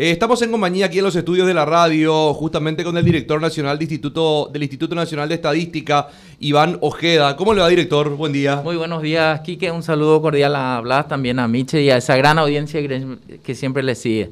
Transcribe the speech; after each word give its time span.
Eh, 0.00 0.12
estamos 0.12 0.40
en 0.40 0.50
compañía 0.50 0.86
aquí 0.86 0.96
en 0.96 1.04
los 1.04 1.14
estudios 1.14 1.46
de 1.46 1.52
la 1.52 1.66
radio, 1.66 2.32
justamente 2.32 2.82
con 2.82 2.96
el 2.96 3.04
director 3.04 3.38
nacional 3.38 3.78
de 3.78 3.84
Instituto, 3.84 4.48
del 4.50 4.62
Instituto 4.62 4.94
Nacional 4.94 5.28
de 5.28 5.34
Estadística, 5.34 6.08
Iván 6.38 6.78
Ojeda. 6.80 7.36
¿Cómo 7.36 7.52
le 7.52 7.60
va, 7.60 7.68
director? 7.68 8.08
Buen 8.16 8.32
día. 8.32 8.62
Muy 8.64 8.76
buenos 8.76 9.02
días, 9.02 9.42
Quique. 9.42 9.70
Un 9.70 9.82
saludo 9.82 10.22
cordial 10.22 10.56
a 10.56 10.80
Blas, 10.80 11.06
también 11.06 11.38
a 11.38 11.46
Miche 11.46 11.82
y 11.82 11.90
a 11.90 11.98
esa 11.98 12.16
gran 12.16 12.38
audiencia 12.38 12.80
que 13.42 13.54
siempre 13.54 13.82
le 13.82 13.94
sigue. 13.94 14.30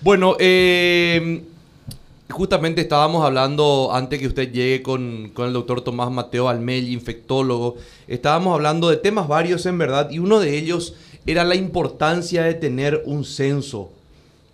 Bueno, 0.00 0.36
eh, 0.38 1.42
justamente 2.28 2.80
estábamos 2.80 3.24
hablando, 3.24 3.90
antes 3.92 4.20
que 4.20 4.28
usted 4.28 4.52
llegue 4.52 4.80
con, 4.80 5.32
con 5.34 5.48
el 5.48 5.52
doctor 5.52 5.80
Tomás 5.80 6.12
Mateo 6.12 6.48
Almel, 6.48 6.88
infectólogo, 6.88 7.78
estábamos 8.06 8.54
hablando 8.54 8.88
de 8.88 8.96
temas 8.96 9.26
varios 9.26 9.66
en 9.66 9.76
verdad, 9.76 10.08
y 10.08 10.20
uno 10.20 10.38
de 10.38 10.56
ellos 10.56 10.94
era 11.26 11.42
la 11.42 11.56
importancia 11.56 12.44
de 12.44 12.54
tener 12.54 13.02
un 13.06 13.24
censo 13.24 13.90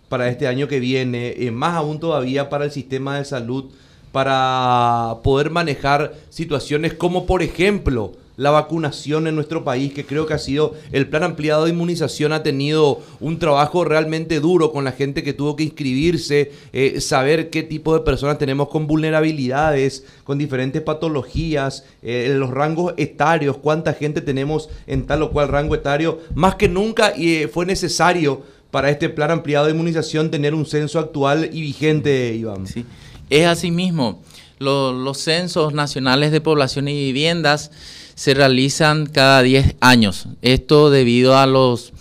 para 0.09 0.29
este 0.29 0.47
año 0.47 0.67
que 0.67 0.79
viene, 0.79 1.35
eh, 1.37 1.51
más 1.51 1.75
aún 1.75 1.99
todavía 1.99 2.49
para 2.49 2.65
el 2.65 2.71
sistema 2.71 3.17
de 3.17 3.25
salud, 3.25 3.65
para 4.11 5.17
poder 5.23 5.49
manejar 5.49 6.13
situaciones 6.29 6.93
como 6.93 7.25
por 7.25 7.43
ejemplo 7.43 8.13
la 8.37 8.51
vacunación 8.51 9.27
en 9.27 9.35
nuestro 9.35 9.63
país, 9.63 9.91
que 9.91 10.05
creo 10.05 10.27
que 10.27 10.35
ha 10.35 10.39
sido 10.39 10.75
el 10.91 11.09
plan 11.09 11.23
ampliado 11.23 11.65
de 11.65 11.71
inmunización, 11.71 12.31
ha 12.31 12.43
tenido 12.43 13.01
un 13.19 13.39
trabajo 13.39 13.83
realmente 13.83 14.39
duro 14.39 14.71
con 14.71 14.83
la 14.83 14.91
gente 14.91 15.23
que 15.23 15.33
tuvo 15.33 15.55
que 15.55 15.63
inscribirse, 15.63 16.51
eh, 16.71 17.01
saber 17.01 17.49
qué 17.49 17.63
tipo 17.63 17.97
de 17.97 18.05
personas 18.05 18.37
tenemos 18.37 18.69
con 18.69 18.85
vulnerabilidades, 18.85 20.05
con 20.23 20.37
diferentes 20.37 20.83
patologías, 20.83 21.83
eh, 22.03 22.33
los 22.37 22.51
rangos 22.51 22.93
etarios, 22.97 23.57
cuánta 23.57 23.93
gente 23.93 24.21
tenemos 24.21 24.69
en 24.85 25.07
tal 25.07 25.23
o 25.23 25.31
cual 25.31 25.47
rango 25.47 25.73
etario. 25.73 26.19
Más 26.35 26.55
que 26.55 26.69
nunca 26.69 27.13
eh, 27.17 27.49
fue 27.51 27.65
necesario 27.65 28.43
para 28.71 28.89
este 28.89 29.09
plan 29.09 29.31
ampliado 29.31 29.65
de 29.65 29.71
inmunización 29.71 30.31
tener 30.31 30.53
un 30.53 30.65
censo 30.65 30.99
actual 30.99 31.49
y 31.53 31.61
vigente, 31.61 32.35
Iván. 32.35 32.67
Sí, 32.67 32.85
es 33.29 33.45
así 33.45 33.71
mismo. 33.71 34.21
los 34.59 35.17
censos 35.19 35.73
nacionales 35.73 36.31
de 36.31 36.41
población 36.41 36.87
y 36.87 36.93
viviendas 36.93 37.71
se 38.15 38.33
realizan 38.33 39.05
cada 39.05 39.43
10 39.43 39.75
años. 39.79 40.27
Esto 40.41 40.89
debido 40.89 41.37
a 41.37 41.45
los 41.45 41.93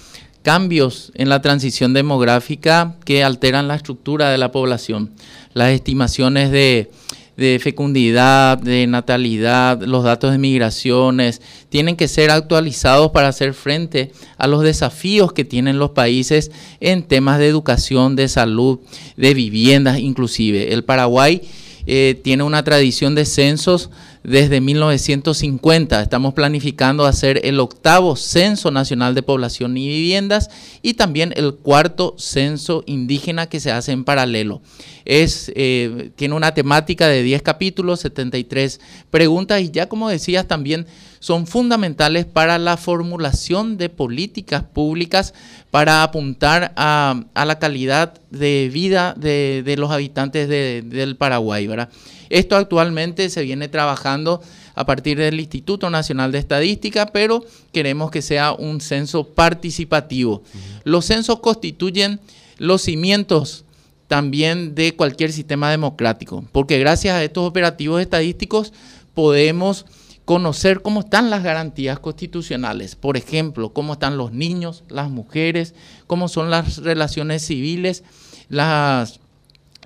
cambios 0.43 1.13
en 1.15 1.29
la 1.29 1.43
transición 1.43 1.93
demográfica 1.93 2.95
que 3.05 3.25
alteran 3.25 3.69
la 3.69 3.75
estructura 3.75 4.31
de 4.31 4.39
la 4.39 4.53
población. 4.53 5.11
Las 5.53 5.73
estimaciones 5.73 6.51
de, 6.51 6.91
fecundidad, 7.37 8.59
de 8.59 8.87
natalidad, 8.87 9.83
los 9.83 10.05
datos 10.05 10.33
de 10.33 10.39
migraciones, 10.39 11.43
tienen 11.69 11.97
que 11.97 12.09
ser 12.09 12.31
actualizados 12.31 13.11
para 13.11 13.29
hacer 13.29 13.53
frente 13.53 14.13
a 14.39 14.47
los 14.47 14.63
desafíos 14.63 15.33
que 15.33 15.45
tienen 15.45 15.79
los 15.79 15.91
países 15.91 16.51
en 16.81 17.03
temas 17.03 17.39
de 17.39 17.49
educación, 17.49 18.17
de 18.17 18.29
salud, 18.29 18.81
de 19.17 19.35
viviendas 19.35 19.99
inclusive. 19.99 20.73
El 20.73 20.85
Paraguay 20.85 21.43
eh, 21.87 22.21
tiene 22.25 22.43
una 22.43 22.65
tradición 22.65 23.15
de 23.15 23.25
censos 23.25 23.91
desde 24.27 24.61
1950. 24.61 26.03
Estamos 26.03 26.35
planificando 26.35 27.07
hacer 27.07 27.41
el 27.45 27.61
octavo 27.61 28.17
Censo 28.17 28.73
Nacional 28.73 29.15
de 29.15 29.23
Población 29.23 29.77
y 29.77 29.87
Viviendas 29.87 30.51
y 30.83 30.95
también 30.95 31.33
el 31.37 31.55
cuarto 31.55 32.17
Censo 32.19 32.83
Indígena 32.87 33.47
que 33.47 33.61
se 33.61 33.71
hace 33.71 33.93
en 33.93 34.05
paralelo. 34.05 34.61
Es, 35.05 35.53
eh, 35.55 36.11
tiene 36.17 36.35
una 36.35 36.53
temática 36.55 37.07
de 37.07 37.23
10 37.23 37.43
capítulos, 37.43 38.01
73 38.01 38.81
preguntas 39.11 39.63
y 39.63 39.71
ya 39.71 39.89
como 39.89 40.09
decías 40.09 40.49
también 40.49 40.87
son 41.19 41.47
fundamentales 41.47 42.25
para 42.25 42.59
la 42.59 42.77
formulación 42.77 43.77
de 43.77 43.89
políticas 43.89 44.63
públicas 44.63 45.35
para 45.71 46.03
apuntar 46.03 46.73
a, 46.77 47.25
la 47.35 47.59
calidad 47.59 48.15
de 48.31 48.71
vida 48.73 49.15
de, 49.17 49.75
los 49.79 49.91
habitantes 49.91 50.49
del 50.49 51.17
Paraguay. 51.17 51.67
¿verdad? 51.67 51.89
Esto 52.31 52.57
actualmente 52.57 53.31
se 53.31 53.43
viene 53.43 53.69
trabajando 53.69 54.43
a 54.75 54.85
partir 54.85 55.19
del 55.19 55.41
Instituto 55.41 55.91
Nacional 55.91 56.33
de 56.33 56.39
Estadística, 56.39 57.07
pero 57.07 57.45
queremos 57.73 58.11
que 58.11 58.23
sea 58.23 58.53
un 58.53 58.81
censo 58.81 59.25
participativo. 59.25 60.43
Los 60.85 61.07
censos 61.07 61.41
constituyen 61.41 62.21
los 62.59 62.83
cimientos 62.83 63.65
también 64.09 64.75
de 64.75 64.95
cualquier 64.95 65.33
sistema 65.33 65.71
democrático, 65.71 66.45
porque 66.53 66.79
gracias 66.79 67.15
a 67.15 67.25
estos 67.25 67.45
operativos 67.47 68.01
estadísticos 68.01 68.73
podemos 69.15 69.87
conocer 70.27 70.83
cómo 70.83 71.01
están 71.01 71.31
las 71.31 71.45
garantías 71.45 72.01
constitucionales, 72.01 72.97
por 72.97 73.17
ejemplo, 73.17 73.73
cómo 73.73 73.95
están 73.95 74.19
los 74.19 74.33
niños, 74.33 74.83
las 74.89 75.09
mujeres, 75.09 75.75
cómo 76.09 76.27
son 76.29 76.51
las 76.51 76.79
relaciones 76.79 77.47
civiles, 77.47 78.03
las 78.49 79.21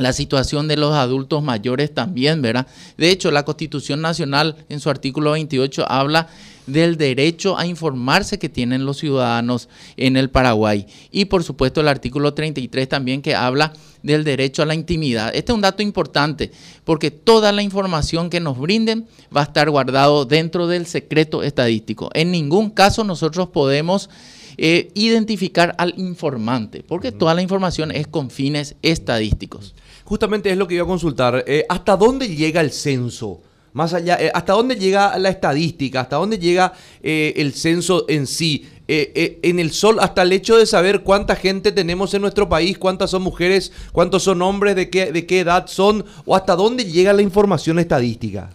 la 0.00 0.12
situación 0.12 0.66
de 0.66 0.76
los 0.76 0.94
adultos 0.94 1.42
mayores 1.42 1.92
también, 1.94 2.40
¿verdad? 2.40 2.66
De 2.96 3.10
hecho, 3.10 3.30
la 3.30 3.44
Constitución 3.44 4.00
Nacional 4.00 4.56
en 4.68 4.80
su 4.80 4.88
artículo 4.88 5.32
28 5.32 5.84
habla 5.88 6.28
del 6.66 6.96
derecho 6.96 7.58
a 7.58 7.66
informarse 7.66 8.38
que 8.38 8.48
tienen 8.48 8.84
los 8.84 8.98
ciudadanos 8.98 9.68
en 9.96 10.16
el 10.16 10.30
Paraguay. 10.30 10.86
Y 11.10 11.26
por 11.26 11.44
supuesto 11.44 11.80
el 11.80 11.88
artículo 11.88 12.32
33 12.32 12.88
también 12.88 13.22
que 13.22 13.34
habla 13.34 13.72
del 14.02 14.24
derecho 14.24 14.62
a 14.62 14.66
la 14.66 14.74
intimidad. 14.74 15.32
Este 15.34 15.52
es 15.52 15.54
un 15.54 15.60
dato 15.60 15.82
importante 15.82 16.50
porque 16.84 17.10
toda 17.10 17.52
la 17.52 17.62
información 17.62 18.30
que 18.30 18.40
nos 18.40 18.58
brinden 18.58 19.06
va 19.34 19.42
a 19.42 19.44
estar 19.44 19.68
guardado 19.68 20.24
dentro 20.24 20.66
del 20.66 20.86
secreto 20.86 21.42
estadístico. 21.42 22.10
En 22.14 22.30
ningún 22.30 22.70
caso 22.70 23.04
nosotros 23.04 23.48
podemos 23.48 24.08
eh, 24.56 24.90
identificar 24.94 25.74
al 25.78 25.94
informante 25.96 26.82
porque 26.82 27.12
toda 27.12 27.34
la 27.34 27.42
información 27.42 27.90
es 27.90 28.06
con 28.06 28.30
fines 28.30 28.76
estadísticos. 28.82 29.74
Justamente 30.10 30.50
es 30.50 30.58
lo 30.58 30.66
que 30.66 30.74
iba 30.74 30.82
a 30.82 30.88
consultar. 30.88 31.44
Eh, 31.46 31.64
¿Hasta 31.68 31.96
dónde 31.96 32.26
llega 32.26 32.60
el 32.60 32.72
censo? 32.72 33.42
Más 33.72 33.94
allá, 33.94 34.18
eh, 34.20 34.28
¿hasta 34.34 34.54
dónde 34.54 34.74
llega 34.74 35.16
la 35.18 35.28
estadística? 35.28 36.00
¿Hasta 36.00 36.16
dónde 36.16 36.36
llega 36.36 36.72
eh, 37.00 37.32
el 37.36 37.54
censo 37.54 38.06
en 38.08 38.26
sí? 38.26 38.66
en 38.88 39.60
el 39.60 39.70
sol, 39.70 39.98
hasta 40.00 40.22
el 40.22 40.32
hecho 40.32 40.56
de 40.56 40.66
saber 40.66 41.02
cuánta 41.02 41.36
gente 41.36 41.70
tenemos 41.70 42.12
en 42.12 42.22
nuestro 42.22 42.48
país, 42.48 42.76
cuántas 42.76 43.10
son 43.10 43.22
mujeres, 43.22 43.70
cuántos 43.92 44.24
son 44.24 44.42
hombres, 44.42 44.74
de 44.74 44.90
qué, 44.90 45.12
de 45.12 45.26
qué 45.26 45.38
edad 45.38 45.68
son, 45.68 46.04
o 46.26 46.34
hasta 46.34 46.56
dónde 46.56 46.84
llega 46.84 47.12
la 47.12 47.22
información 47.22 47.78
estadística. 47.78 48.50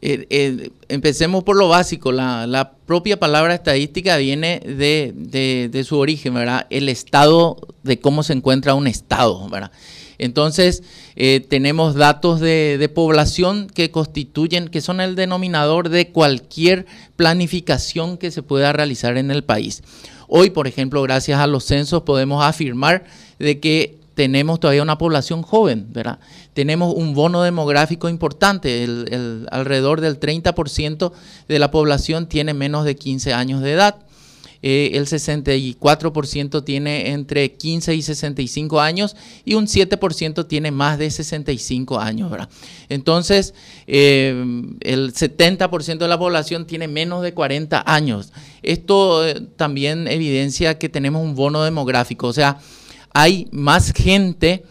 empecemos 0.00 1.44
por 1.44 1.56
lo 1.56 1.68
básico. 1.68 2.12
La, 2.12 2.72
propia 2.86 3.18
palabra 3.20 3.54
estadística 3.54 4.16
viene 4.16 4.60
de, 4.60 5.12
de, 5.70 5.84
su 5.84 5.98
origen, 5.98 6.32
¿verdad? 6.32 6.66
El 6.70 6.88
estado 6.88 7.58
de 7.82 8.00
cómo 8.00 8.22
se 8.22 8.32
encuentra 8.32 8.72
un 8.72 8.86
estado, 8.86 9.50
¿verdad? 9.50 9.70
Entonces, 10.18 10.82
eh, 11.14 11.44
tenemos 11.48 11.94
datos 11.94 12.40
de, 12.40 12.90
población 12.94 13.68
que 13.72 13.90
constituyen, 13.90 14.68
que 14.68 14.80
son 14.80 15.00
el 15.00 15.14
denominador 15.14 15.88
de 15.88 16.10
cualquier 16.10 16.86
planificación 17.16 18.18
que 18.18 18.30
se 18.30 18.42
pueda 18.42 18.72
realizar 18.72 19.16
en 19.16 19.30
el 19.30 19.44
país. 19.44 19.82
Hoy, 20.26 20.50
por 20.50 20.66
ejemplo, 20.66 21.00
gracias 21.02 21.38
a 21.40 21.46
los 21.46 21.64
censos 21.64 22.02
podemos 22.02 22.44
afirmar 22.44 23.04
de 23.38 23.60
que 23.60 23.98
tenemos 24.14 24.58
todavía 24.58 24.82
una 24.82 24.98
población 24.98 25.42
joven, 25.42 25.86
¿verdad? 25.92 26.18
Tenemos 26.52 26.92
un 26.92 27.14
bono 27.14 27.42
demográfico 27.42 28.08
importante, 28.08 28.84
alrededor 29.52 30.00
del 30.00 30.18
30% 30.18 31.12
de 31.46 31.58
la 31.60 31.70
población 31.70 32.28
tiene 32.28 32.52
menos 32.52 32.84
de 32.84 32.96
15 32.96 33.32
años 33.32 33.62
de 33.62 33.72
edad. 33.74 34.07
Eh, 34.60 34.90
el 34.94 35.06
64% 35.06 36.64
tiene 36.64 37.12
entre 37.12 37.52
15 37.52 37.94
y 37.94 38.02
65 38.02 38.80
años 38.80 39.14
y 39.44 39.54
un 39.54 39.66
7% 39.66 40.48
tiene 40.48 40.70
más 40.72 40.98
de 40.98 41.10
65 41.10 42.00
años. 42.00 42.32
Entonces, 42.88 43.54
eh, 43.86 44.34
el 44.80 45.14
70% 45.14 45.98
de 45.98 46.08
la 46.08 46.18
población 46.18 46.66
tiene 46.66 46.88
menos 46.88 47.22
de 47.22 47.34
40 47.34 47.84
años. 47.86 48.32
Esto 48.62 49.26
eh, 49.26 49.40
también 49.56 50.08
evidencia 50.08 50.78
que 50.78 50.88
tenemos 50.88 51.22
un 51.22 51.36
bono 51.36 51.62
demográfico, 51.62 52.26
o 52.26 52.32
sea, 52.32 52.58
hay 53.14 53.48
más 53.52 53.92
gente 53.92 54.64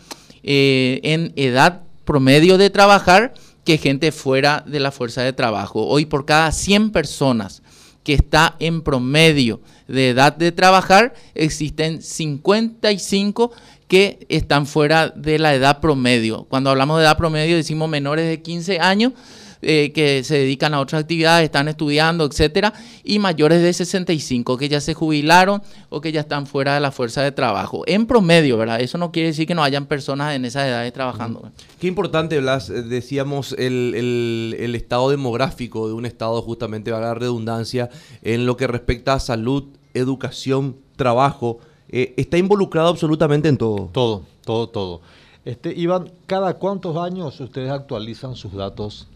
en 0.44 1.34
edad 1.36 1.82
promedio 2.06 2.58
de 2.58 2.70
trabajar 2.70 3.34
que 3.66 3.78
gente 3.78 4.14
fuera 4.14 4.64
de 4.66 4.80
la 4.80 4.92
fuerza 4.92 5.22
de 5.24 5.34
trabajo. 5.34 5.86
Hoy 5.86 6.06
por 6.06 6.26
cada 6.26 6.54
100 6.54 6.92
personas 6.92 7.62
que 8.08 8.14
está 8.14 8.56
en 8.60 8.82
promedio 8.82 9.60
de 9.88 10.10
edad 10.10 10.36
de 10.36 10.52
trabajar, 10.52 11.14
existen 11.36 12.02
55 12.02 13.52
que 13.88 14.26
están 14.30 14.66
fuera 14.68 15.10
de 15.10 15.40
la 15.40 15.56
edad 15.56 15.80
promedio. 15.80 16.46
Cuando 16.50 16.70
hablamos 16.70 16.98
de 16.98 17.06
edad 17.06 17.18
promedio 17.18 17.56
decimos 17.56 17.90
menores 17.90 18.28
de 18.28 18.42
15 18.42 18.80
años, 18.80 19.14
eh, 19.62 19.92
que 19.94 20.24
se 20.24 20.36
dedican 20.36 20.74
a 20.74 20.80
otras 20.80 21.02
actividades, 21.02 21.46
están 21.46 21.68
estudiando, 21.68 22.26
etcétera, 22.26 22.74
y 23.04 23.20
mayores 23.20 23.62
de 23.62 23.74
65 23.74 24.58
que 24.58 24.70
ya 24.70 24.82
se 24.82 24.94
jubilaron 24.94 25.62
o 25.90 26.02
que 26.02 26.12
ya 26.12 26.22
están 26.22 26.48
fuera 26.48 26.76
de 26.76 26.80
la 26.80 26.92
fuerza 26.92 27.22
de 27.22 27.32
trabajo. 27.32 27.84
En 27.88 28.06
promedio, 28.06 28.58
¿verdad? 28.58 28.82
Eso 28.82 28.98
no 28.98 29.12
quiere 29.12 29.30
decir 29.30 29.48
que 29.48 29.56
no 29.56 29.64
hayan 29.64 29.86
personas 29.86 30.36
en 30.36 30.46
esas 30.46 30.68
edades 30.68 30.94
trabajando. 30.94 31.52
Qué 31.80 31.88
importante, 31.88 32.40
Blas, 32.40 32.70
eh, 32.70 32.84
decíamos 32.84 33.54
el, 33.58 34.56
el 34.58 34.76
estado 34.76 35.10
demográfico 35.10 35.88
de 35.88 35.94
un 35.94 36.06
estado, 36.06 36.42
justamente, 36.42 36.92
va 36.92 37.00
la 37.00 37.14
redundancia, 37.14 37.90
en 38.22 38.46
lo 38.46 38.58
que 38.58 38.68
respecta 38.68 39.14
a 39.14 39.20
salud, 39.20 39.66
educación, 39.94 40.78
trabajo. 40.96 41.60
Eh, 41.90 42.14
está 42.18 42.38
involucrado 42.38 42.90
absolutamente 42.90 43.48
en 43.48 43.58
todo. 43.58 43.90
Todo, 43.92 44.24
Todo, 44.44 44.68
todo. 44.70 45.02
Este, 45.46 45.74
Iván, 45.74 46.12
¿cada 46.26 46.56
cuántos 46.56 46.98
años 46.98 47.40
ustedes 47.40 47.72
actualizan 47.72 48.36
sus 48.36 48.54
datos? 48.54 49.08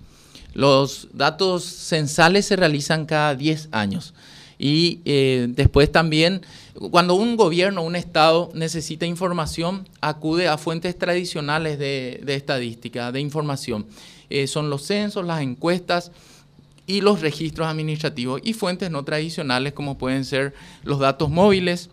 Los 0.53 1.07
datos 1.13 1.63
censales 1.63 2.45
se 2.45 2.56
realizan 2.56 3.06
cada 3.06 3.36
10 3.36 3.69
años. 3.71 4.13
Y 4.63 5.00
eh, 5.06 5.48
después 5.50 5.92
también, 5.92 6.42
cuando 6.92 7.15
un 7.15 7.36
gobierno, 7.36 7.81
un 7.81 7.95
Estado 7.95 8.51
necesita 8.53 9.07
información, 9.07 9.88
acude 10.01 10.48
a 10.48 10.59
fuentes 10.59 10.95
tradicionales 10.95 11.80
de, 11.80 12.21
estadística, 12.27 13.12
de 13.12 13.21
información. 13.21 13.88
Eh, 14.30 14.45
son 14.45 14.69
los 14.69 14.83
censos, 14.83 15.25
las 15.25 15.42
encuestas 15.42 16.12
y 16.86 17.01
los 17.01 17.21
registros 17.21 17.68
administrativos 17.68 18.39
y 18.44 18.53
fuentes 18.53 18.92
no 18.92 19.03
tradicionales 19.03 19.74
como 19.74 19.98
pueden 19.98 20.25
ser 20.25 20.53
los 20.83 21.00
datos 21.00 21.31
móviles, 21.31 21.89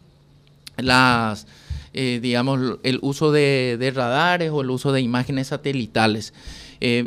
las, 0.76 1.46
eh, 1.94 2.18
digamos, 2.20 2.78
el 2.82 2.98
uso 3.00 3.32
de, 3.32 3.76
de, 3.78 3.90
radares 3.92 4.50
o 4.50 4.60
el 4.60 4.70
uso 4.70 4.92
de 4.92 5.00
imágenes 5.00 5.46
satelitales. 5.46 6.34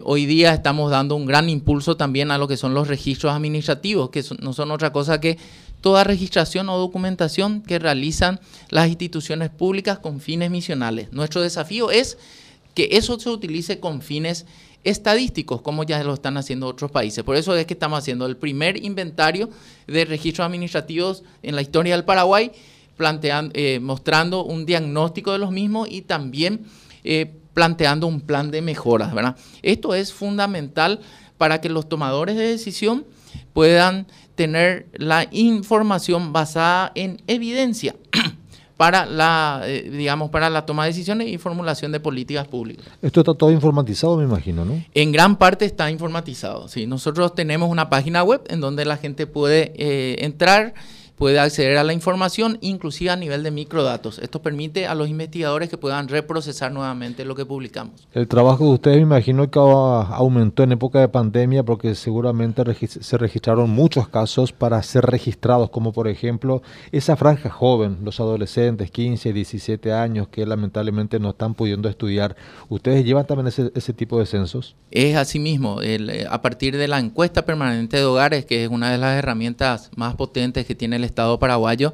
Hoy 0.03 0.25
día 0.25 0.53
estamos 0.53 0.91
dando 0.91 1.15
un 1.15 1.25
gran 1.25 1.49
impulso 1.49 1.95
también 1.95 2.31
a 2.31 2.37
lo 2.37 2.47
que 2.47 2.57
son 2.57 2.73
los 2.73 2.87
registros 2.87 3.33
administrativos, 3.33 4.09
que 4.09 4.23
no 4.39 4.53
son 4.53 4.71
otra 4.71 4.91
cosa 4.91 5.21
que 5.21 5.37
toda 5.81 6.03
registración 6.03 6.69
o 6.69 6.77
documentación 6.77 7.61
que 7.61 7.79
realizan 7.79 8.39
las 8.69 8.87
instituciones 8.87 9.49
públicas 9.49 9.99
con 9.99 10.21
fines 10.21 10.51
misionales. 10.51 11.11
Nuestro 11.11 11.41
desafío 11.41 11.91
es 11.91 12.17
que 12.73 12.89
eso 12.91 13.19
se 13.19 13.29
utilice 13.29 13.79
con 13.79 14.01
fines 14.01 14.45
estadísticos, 14.83 15.61
como 15.61 15.83
ya 15.83 16.03
lo 16.03 16.13
están 16.13 16.37
haciendo 16.37 16.67
otros 16.67 16.91
países. 16.91 17.23
Por 17.23 17.35
eso 17.35 17.55
es 17.55 17.65
que 17.65 17.73
estamos 17.73 17.99
haciendo 17.99 18.25
el 18.25 18.37
primer 18.37 18.83
inventario 18.83 19.49
de 19.87 20.05
registros 20.05 20.45
administrativos 20.45 21.23
en 21.43 21.55
la 21.55 21.61
historia 21.61 21.95
del 21.95 22.05
Paraguay, 22.05 22.51
planteando, 22.97 23.51
eh, 23.55 23.79
mostrando 23.79 24.43
un 24.43 24.65
diagnóstico 24.65 25.31
de 25.33 25.39
los 25.39 25.51
mismos 25.51 25.87
y 25.89 26.01
también 26.01 26.65
eh, 27.03 27.40
planteando 27.53 28.07
un 28.07 28.21
plan 28.21 28.51
de 28.51 28.61
mejoras. 28.61 29.13
¿verdad? 29.13 29.35
Esto 29.61 29.95
es 29.95 30.13
fundamental 30.13 30.99
para 31.37 31.61
que 31.61 31.69
los 31.69 31.89
tomadores 31.89 32.35
de 32.35 32.47
decisión 32.47 33.05
puedan 33.53 34.07
tener 34.35 34.87
la 34.93 35.27
información 35.31 36.33
basada 36.33 36.91
en 36.95 37.21
evidencia 37.27 37.95
para 38.77 39.05
la, 39.05 39.61
eh, 39.65 39.89
digamos, 39.91 40.31
para 40.31 40.49
la 40.49 40.65
toma 40.65 40.85
de 40.85 40.89
decisiones 40.89 41.27
y 41.27 41.37
formulación 41.37 41.91
de 41.91 41.99
políticas 41.99 42.47
públicas. 42.47 42.85
Esto 43.01 43.19
está 43.21 43.33
todo 43.33 43.51
informatizado, 43.51 44.17
me 44.17 44.23
imagino, 44.23 44.65
¿no? 44.65 44.83
En 44.93 45.11
gran 45.11 45.35
parte 45.35 45.65
está 45.65 45.91
informatizado, 45.91 46.67
sí. 46.67 46.87
Nosotros 46.87 47.35
tenemos 47.35 47.69
una 47.69 47.89
página 47.89 48.23
web 48.23 48.41
en 48.49 48.59
donde 48.59 48.85
la 48.85 48.97
gente 48.97 49.27
puede 49.27 49.73
eh, 49.75 50.15
entrar 50.25 50.73
puede 51.21 51.37
acceder 51.37 51.77
a 51.77 51.83
la 51.83 51.93
información, 51.93 52.57
inclusive 52.61 53.11
a 53.11 53.15
nivel 53.15 53.43
de 53.43 53.51
microdatos. 53.51 54.17
Esto 54.17 54.41
permite 54.41 54.87
a 54.87 54.95
los 54.95 55.07
investigadores 55.07 55.69
que 55.69 55.77
puedan 55.77 56.07
reprocesar 56.07 56.71
nuevamente 56.71 57.25
lo 57.25 57.35
que 57.35 57.45
publicamos. 57.45 58.07
El 58.11 58.27
trabajo 58.27 58.65
de 58.65 58.71
ustedes 58.71 58.97
me 58.97 59.03
imagino 59.03 59.51
que 59.51 59.59
aumentó 59.59 60.63
en 60.63 60.71
época 60.71 60.99
de 60.99 61.09
pandemia 61.09 61.61
porque 61.61 61.93
seguramente 61.93 62.63
se 62.87 63.17
registraron 63.19 63.69
muchos 63.69 64.07
casos 64.07 64.51
para 64.51 64.81
ser 64.81 65.05
registrados, 65.05 65.69
como 65.69 65.93
por 65.93 66.07
ejemplo 66.07 66.63
esa 66.91 67.15
franja 67.15 67.51
joven, 67.51 67.99
los 68.03 68.19
adolescentes, 68.19 68.89
15, 68.89 69.31
17 69.31 69.93
años, 69.93 70.27
que 70.27 70.43
lamentablemente 70.47 71.19
no 71.19 71.29
están 71.29 71.53
pudiendo 71.53 71.87
estudiar. 71.87 72.35
¿Ustedes 72.67 73.05
llevan 73.05 73.27
también 73.27 73.45
ese, 73.45 73.93
tipo 73.93 74.17
de 74.17 74.25
censos? 74.25 74.75
Es 74.89 75.15
así 75.15 75.37
mismo. 75.37 75.83
Eh, 75.83 76.25
a 76.27 76.41
partir 76.41 76.77
de 76.77 76.87
la 76.87 76.97
encuesta 76.97 77.45
permanente 77.45 77.97
de 77.97 78.05
hogares, 78.05 78.45
que 78.45 78.63
es 78.63 78.71
una 78.71 78.91
de 78.91 78.97
las 78.97 79.19
herramientas 79.19 79.91
más 79.95 80.15
potentes 80.15 80.65
que 80.65 80.73
tiene 80.73 80.95
el 80.95 81.10
Estado 81.11 81.39
paraguayo, 81.39 81.93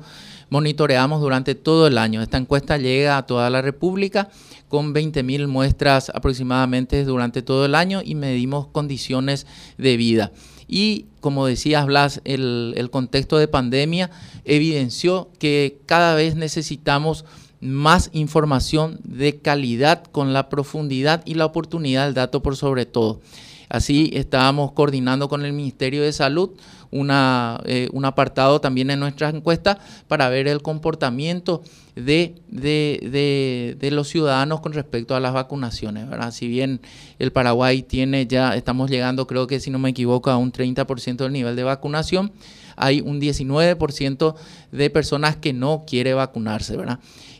monitoreamos 0.50 1.22
durante 1.22 1.56
todo 1.56 1.88
el 1.88 1.98
año. 1.98 2.22
Esta 2.22 2.38
encuesta 2.38 2.78
llega 2.78 3.18
a 3.18 3.26
toda 3.26 3.50
la 3.50 3.62
República 3.62 4.30
con 4.70 4.94
20.000 4.94 5.48
muestras 5.48 6.10
aproximadamente 6.14 7.04
durante 7.04 7.42
todo 7.42 7.66
el 7.66 7.76
año 7.76 8.02
y 8.04 8.16
medimos 8.16 8.68
condiciones 8.68 9.46
de 9.78 9.98
vida. 9.98 10.32
Y 10.68 11.06
como 11.20 11.46
decías, 11.46 11.86
Blas, 11.86 12.22
el, 12.26 12.74
el 12.78 12.90
contexto 12.90 13.38
de 13.38 13.48
pandemia 13.48 14.10
evidenció 14.44 15.30
que 15.40 15.80
cada 15.86 16.16
vez 16.16 16.36
necesitamos 16.36 17.26
más 17.60 18.10
información 18.14 19.00
de 19.04 19.38
calidad 19.40 20.04
con 20.04 20.34
la 20.34 20.50
profundidad 20.50 21.24
y 21.26 21.36
la 21.36 21.46
oportunidad 21.46 22.06
del 22.06 22.14
dato 22.14 22.44
por 22.44 22.56
sobre 22.56 22.86
todo. 22.86 23.20
Así 23.70 24.12
estábamos 24.14 24.72
coordinando 24.72 25.28
con 25.28 25.44
el 25.44 25.54
Ministerio 25.54 26.02
de 26.04 26.14
Salud 26.14 26.52
una, 26.92 27.60
eh, 27.66 27.90
un 27.92 28.06
apartado 28.06 28.62
también 28.62 28.90
en 28.90 29.00
nuestra 29.00 29.30
encuesta 29.30 29.80
para 30.08 30.30
ver 30.30 30.48
el 30.48 30.62
comportamiento 30.62 31.62
de, 31.96 32.36
de, 32.48 33.90
los 33.92 34.08
ciudadanos 34.10 34.62
con 34.62 34.74
respecto 34.74 35.16
a 35.16 35.20
las 35.20 35.34
vacunaciones. 35.34 36.06
Si 36.32 36.48
bien 36.48 36.82
el 37.20 37.32
Paraguay 37.32 37.82
tiene 37.82 38.28
ya, 38.28 38.56
estamos 38.56 38.90
llegando 38.90 39.28
creo 39.28 39.48
que 39.48 39.60
si 39.60 39.72
no 39.72 39.80
me 39.80 39.90
equivoco 39.90 40.30
a 40.30 40.38
un 40.38 40.52
30% 40.52 41.18
del 41.18 41.34
nivel 41.34 41.56
de 41.56 41.64
vacunación, 41.64 42.32
hay 42.76 43.02
un 43.02 43.20
19% 43.20 44.36
de 44.72 44.90
personas 44.90 45.36
que 45.36 45.52
no 45.52 45.84
quiere 45.88 46.14
vacunarse. 46.14 46.78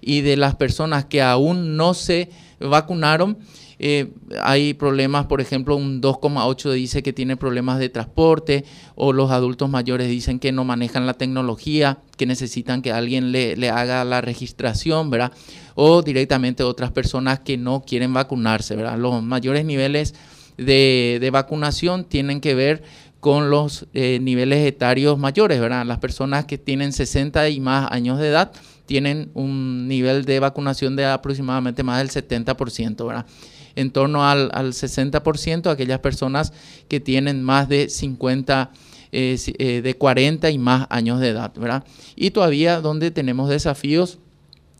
Y 0.02 0.22
de 0.22 0.36
las 0.36 0.56
personas 0.56 1.06
que 1.06 1.22
aún 1.22 1.78
no 1.78 1.94
se 1.94 2.30
vacunaron, 2.60 3.38
eh, 3.80 4.12
hay 4.42 4.74
problemas, 4.74 5.28
por 5.28 5.40
ejemplo, 5.40 5.76
un 5.76 6.02
2,8 6.02 6.72
dice 6.72 7.04
que 7.04 7.14
tiene 7.14 7.38
problemas 7.38 7.78
de 7.78 7.90
transporte 7.90 8.66
o 8.96 9.14
los 9.14 9.30
adultos 9.30 9.70
mayores 9.70 10.10
dicen 10.10 10.40
que 10.40 10.52
no 10.52 10.64
manejan 10.64 11.06
la 11.06 11.14
tecnología, 11.14 12.00
que 12.18 12.26
necesitan 12.26 12.82
que 12.82 12.92
alguien 12.92 13.32
le, 13.32 13.70
haga 13.70 14.04
la 14.04 14.22
registración, 14.22 15.10
¿verdad? 15.10 15.32
O 15.76 16.02
directamente 16.02 16.64
otras 16.64 16.92
personas 16.92 17.40
que 17.40 17.58
no 17.58 17.84
quieren 17.86 18.14
vacunarse, 18.14 18.76
¿verdad? 18.76 18.98
Los 18.98 19.22
mayores 19.22 19.64
niveles 19.64 20.16
de, 20.58 21.30
vacunación 21.32 22.04
tienen 22.04 22.42
que 22.42 22.56
ver 22.56 22.82
con 23.20 23.52
los 23.52 23.88
eh, 23.94 24.20
niveles 24.22 24.66
etarios 24.66 25.20
mayores, 25.20 25.60
¿verdad? 25.60 25.86
Las 25.86 26.00
personas 26.00 26.46
que 26.46 26.58
tienen 26.58 26.94
60 26.94 27.50
y 27.50 27.60
más 27.60 27.92
años 27.92 28.18
de 28.18 28.30
edad 28.30 28.52
tienen 28.88 29.30
un 29.36 29.88
nivel 29.88 30.26
de 30.26 30.40
vacunación 30.40 30.96
de 30.96 31.06
aproximadamente 31.06 31.84
más 31.84 32.00
del 32.00 32.10
70%, 32.10 33.06
¿verdad? 33.06 33.26
En 33.78 33.92
torno 33.92 34.28
al, 34.28 34.50
60% 34.52 35.70
aquellas 35.70 36.00
personas 36.00 36.52
que 36.90 37.00
tienen 37.00 37.44
más 37.44 37.70
de 37.70 37.90
50 37.90 38.72
eh, 39.12 39.38
eh, 39.60 39.82
de 39.82 39.94
40 39.96 40.50
y 40.50 40.58
más 40.58 40.88
años 40.90 41.20
de 41.20 41.30
edad, 41.30 41.54
¿verdad? 41.56 41.86
Y 42.16 42.32
todavía 42.32 42.82
donde 42.82 43.12
tenemos 43.12 43.50
desafíos 43.50 44.18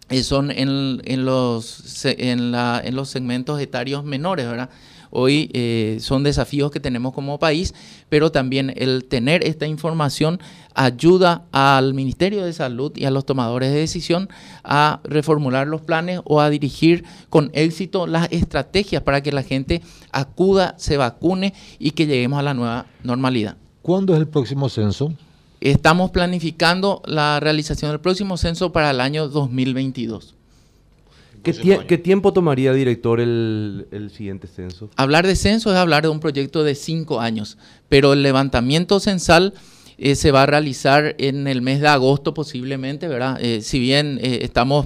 eh, 0.10 0.24
son 0.24 0.50
en, 0.52 1.02
en, 1.06 1.26
los, 1.26 2.06
en, 2.06 2.52
la, 2.52 2.82
en 2.84 2.96
los 2.96 3.10
segmentos 3.10 3.62
etarios 3.62 4.04
menores, 4.04 4.48
¿verdad? 4.48 4.70
Hoy 5.10 5.50
eh, 5.54 5.98
son 6.00 6.24
desafíos 6.24 6.72
que 6.72 6.80
tenemos 6.80 7.14
como 7.14 7.40
país, 7.40 7.74
pero 8.10 8.32
también 8.32 8.74
el 8.76 9.06
tener 9.06 9.44
esta 9.46 9.68
información 9.68 10.40
ayuda 10.74 11.46
al 11.52 11.94
Ministerio 11.94 12.46
de 12.46 12.54
Salud 12.54 12.92
y 12.96 13.06
a 13.06 13.12
los 13.12 13.26
tomadores 13.26 13.72
de 13.72 13.80
decisión 13.80 14.30
a 14.64 15.02
reformular 15.04 15.68
los 15.68 15.82
planes 15.82 16.22
o 16.24 16.40
a 16.40 16.50
dirigir 16.50 17.04
con 17.30 17.50
éxito 17.54 18.08
las 18.08 18.32
estrategias 18.32 19.02
para 19.02 19.22
que 19.22 19.32
la 19.32 19.44
gente 19.44 19.82
acuda, 20.12 20.76
se 20.78 20.98
vacune 20.98 21.54
y 21.80 21.92
que 21.92 22.06
lleguemos 22.06 22.40
a 22.40 22.44
la 22.44 22.54
nueva 22.54 22.86
normalidad. 23.04 23.58
¿Cuándo 23.82 24.14
es 24.14 24.20
el 24.20 24.28
próximo 24.28 24.70
censo? 24.70 25.14
Estamos 25.60 26.12
planificando 26.12 27.02
la 27.06 27.40
realización 27.40 27.90
del 27.90 28.00
próximo 28.00 28.38
censo 28.38 28.72
para 28.72 28.92
el 28.92 29.02
año 29.02 29.28
2022. 29.28 30.37
¿Qué, 31.88 31.98
tiempo 31.98 32.34
tomaría, 32.34 32.74
director, 32.74 33.20
el, 33.20 34.12
siguiente 34.14 34.48
censo? 34.48 34.90
Hablar 34.96 35.26
de 35.26 35.36
censo 35.36 35.72
es 35.72 35.78
hablar 35.78 36.04
de 36.04 36.10
un 36.10 36.20
proyecto 36.20 36.64
de 36.64 36.76
cinco 36.76 37.20
años, 37.20 37.58
pero 37.90 38.14
el 38.14 38.24
levantamiento 38.24 39.00
censal 39.00 39.54
eh, 39.98 40.16
se 40.16 40.32
va 40.32 40.44
a 40.44 40.46
realizar 40.46 41.16
en 41.18 41.48
el 41.48 41.62
mes 41.62 41.82
de 41.82 41.88
agosto 41.88 42.34
posiblemente, 42.34 43.08
¿verdad? 43.08 43.40
Eh, 43.42 43.62
si 43.62 43.80
bien 43.80 44.20
eh, 44.22 44.40
estamos 44.44 44.86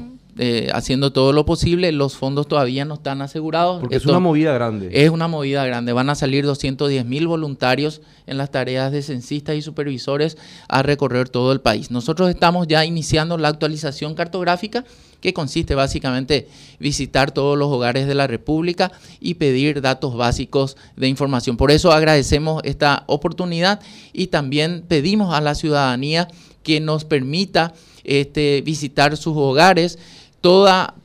haciendo 0.73 1.13
todo 1.13 1.33
lo 1.33 1.45
posible, 1.45 1.91
los 1.91 2.15
fondos 2.15 2.47
todavía 2.47 2.83
no 2.85 2.95
están 2.95 3.21
asegurados. 3.21 3.81
Porque 3.81 3.95
es 3.95 4.05
una 4.05 4.19
movida 4.19 4.53
grande. 4.53 4.89
Es 4.91 5.09
una 5.09 5.27
movida 5.27 5.65
grande. 5.65 5.93
Van 5.93 6.09
a 6.09 6.15
salir 6.15 6.45
210 6.45 7.05
mil 7.05 7.27
voluntarios 7.27 8.01
en 8.25 8.37
las 8.37 8.49
tareas 8.49 8.91
de 8.91 9.01
censistas 9.01 9.55
y 9.55 9.61
supervisores 9.61 10.37
a 10.67 10.83
recorrer 10.83 11.29
todo 11.29 11.51
el 11.51 11.61
país. 11.61 11.91
Nosotros 11.91 12.29
estamos 12.29 12.67
ya 12.67 12.85
iniciando 12.85 13.37
la 13.37 13.49
actualización 13.49 14.15
cartográfica 14.15 14.83
que 15.21 15.33
consiste 15.33 15.75
básicamente 15.75 16.47
visitar 16.79 17.31
todos 17.31 17.57
los 17.57 17.69
hogares 17.69 18.07
de 18.07 18.15
la 18.15 18.27
República 18.27 18.91
y 19.19 19.35
pedir 19.35 19.81
datos 19.81 20.17
básicos 20.17 20.75
de 20.97 21.07
información. 21.07 21.57
Por 21.57 21.71
eso 21.71 21.91
agradecemos 21.91 22.61
esta 22.65 23.03
oportunidad 23.07 23.79
y 24.11 24.27
también 24.27 24.83
pedimos 24.87 25.33
a 25.33 25.41
la 25.41 25.55
ciudadanía 25.55 26.27
que 26.63 26.79
nos 26.79 27.05
permita 27.05 27.73
este, 28.03 28.61
visitar 28.61 29.15
sus 29.15 29.37
hogares. 29.37 29.99
Toda, 30.41 30.95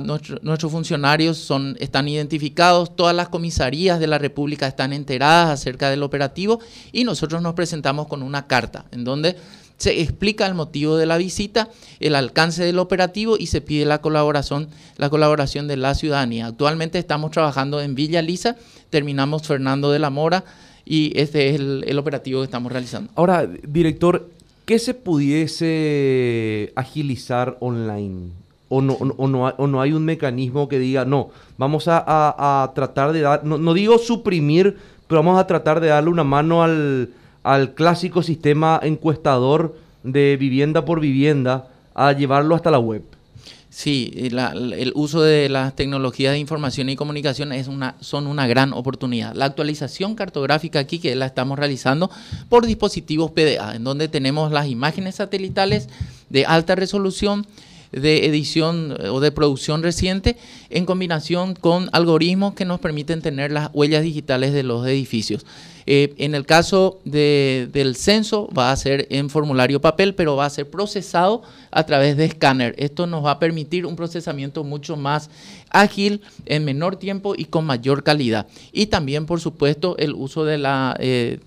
nuestros 0.00 0.70
funcionarios 0.70 1.38
son, 1.38 1.76
están 1.80 2.08
identificados, 2.08 2.94
todas 2.94 3.14
las 3.14 3.28
comisarías 3.28 3.98
de 3.98 4.06
la 4.06 4.18
República 4.18 4.68
están 4.68 4.92
enteradas 4.92 5.50
acerca 5.50 5.90
del 5.90 6.04
operativo 6.04 6.60
y 6.92 7.02
nosotros 7.02 7.42
nos 7.42 7.54
presentamos 7.54 8.06
con 8.06 8.22
una 8.22 8.46
carta 8.46 8.84
en 8.92 9.02
donde 9.02 9.34
se 9.76 10.00
explica 10.00 10.46
el 10.46 10.54
motivo 10.54 10.96
de 10.96 11.06
la 11.06 11.16
visita, 11.16 11.68
el 11.98 12.14
alcance 12.14 12.64
del 12.64 12.78
operativo 12.78 13.36
y 13.38 13.46
se 13.46 13.60
pide 13.60 13.84
la 13.84 14.00
colaboración, 14.00 14.68
la 14.96 15.10
colaboración 15.10 15.66
de 15.66 15.76
la 15.76 15.94
ciudadanía. 15.96 16.46
Actualmente 16.46 16.98
estamos 16.98 17.32
trabajando 17.32 17.80
en 17.80 17.96
Villa 17.96 18.22
Lisa, 18.22 18.56
terminamos 18.90 19.42
Fernando 19.42 19.90
de 19.90 19.98
la 19.98 20.10
Mora 20.10 20.44
y 20.84 21.12
este 21.18 21.48
es 21.48 21.56
el, 21.56 21.84
el 21.86 21.98
operativo 21.98 22.40
que 22.40 22.44
estamos 22.44 22.70
realizando. 22.70 23.10
Ahora, 23.14 23.46
director, 23.46 24.30
¿qué 24.68 24.78
se 24.78 24.92
pudiese 24.92 26.74
agilizar 26.76 27.56
online? 27.60 28.32
O 28.68 28.82
no, 28.82 28.92
o, 28.92 29.26
no, 29.26 29.46
o 29.46 29.66
no 29.66 29.80
hay 29.80 29.94
un 29.94 30.04
mecanismo 30.04 30.68
que 30.68 30.78
diga, 30.78 31.06
no, 31.06 31.30
vamos 31.56 31.86
a, 31.88 32.70
tratar 32.74 33.14
de 33.14 33.22
dar, 33.22 33.42
no, 33.44 33.72
digo 33.72 33.96
suprimir, 33.96 34.76
pero 35.06 35.22
vamos 35.22 35.40
a 35.40 35.46
tratar 35.46 35.80
de 35.80 35.88
darle 35.88 36.10
una 36.10 36.22
mano 36.22 36.62
al 36.62 37.74
clásico 37.74 38.22
sistema 38.22 38.78
encuestador 38.82 39.74
de 40.02 40.36
vivienda 40.36 40.84
por 40.84 41.00
vivienda, 41.00 41.70
a 41.94 42.12
llevarlo 42.12 42.54
hasta 42.54 42.70
la 42.70 42.78
web. 42.78 43.02
Sí, 43.78 44.10
la- 44.32 44.50
el 44.50 44.90
uso 44.96 45.22
de 45.22 45.48
las 45.48 45.76
tecnologías 45.76 46.32
de 46.32 46.40
información 46.40 46.88
y 46.88 46.96
comunicación 46.96 47.52
es 47.52 47.68
una, 47.68 47.94
son 48.00 48.26
una 48.26 48.48
gran 48.48 48.72
oportunidad. 48.72 49.36
La 49.36 49.44
actualización 49.44 50.16
cartográfica 50.16 50.80
aquí 50.80 50.98
que 50.98 51.14
la 51.14 51.26
estamos 51.26 51.56
realizando 51.56 52.10
por 52.48 52.66
dispositivos 52.66 53.30
PDA, 53.30 53.76
en 53.76 53.84
donde 53.84 54.08
tenemos 54.08 54.50
las 54.50 54.66
imágenes 54.66 55.14
satelitales 55.14 55.88
de 56.28 56.44
alta 56.44 56.74
resolución, 56.74 57.46
de 57.92 58.26
edición 58.26 58.96
eh, 58.98 59.10
o 59.10 59.20
de 59.20 59.30
producción 59.30 59.84
reciente, 59.84 60.36
en 60.70 60.84
combinación 60.84 61.54
con 61.54 61.88
algoritmos 61.92 62.54
que 62.54 62.64
nos 62.64 62.80
permiten 62.80 63.22
tener 63.22 63.52
las 63.52 63.70
huellas 63.72 64.02
digitales 64.02 64.52
de 64.52 64.64
los 64.64 64.88
edificios. 64.88 65.46
Eh, 65.90 66.12
en 66.18 66.34
el 66.34 66.44
caso 66.44 67.00
de- 67.06 67.66
del 67.72 67.96
censo 67.96 68.46
va 68.52 68.70
a 68.70 68.76
ser 68.76 69.06
en 69.08 69.30
formulario 69.30 69.80
papel, 69.80 70.14
pero 70.14 70.36
va 70.36 70.44
a 70.44 70.50
ser 70.50 70.68
procesado 70.68 71.40
a 71.70 71.86
través 71.86 72.14
de 72.18 72.26
escáner. 72.26 72.74
Esto 72.76 73.06
nos 73.06 73.24
va 73.24 73.30
a 73.30 73.38
permitir 73.38 73.86
un 73.86 73.96
procesamiento 73.96 74.64
mucho 74.64 74.98
más 74.98 75.30
ágil, 75.70 76.20
en 76.44 76.66
menor 76.66 76.96
tiempo 76.96 77.32
y 77.34 77.46
con 77.46 77.64
mayor 77.64 78.02
calidad. 78.02 78.46
Y 78.70 78.86
también, 78.88 79.24
por 79.24 79.40
supuesto, 79.40 79.96
el 79.96 80.12
uso 80.12 80.44
de 80.44 80.58
la, 80.58 80.94
eh, 81.00 81.40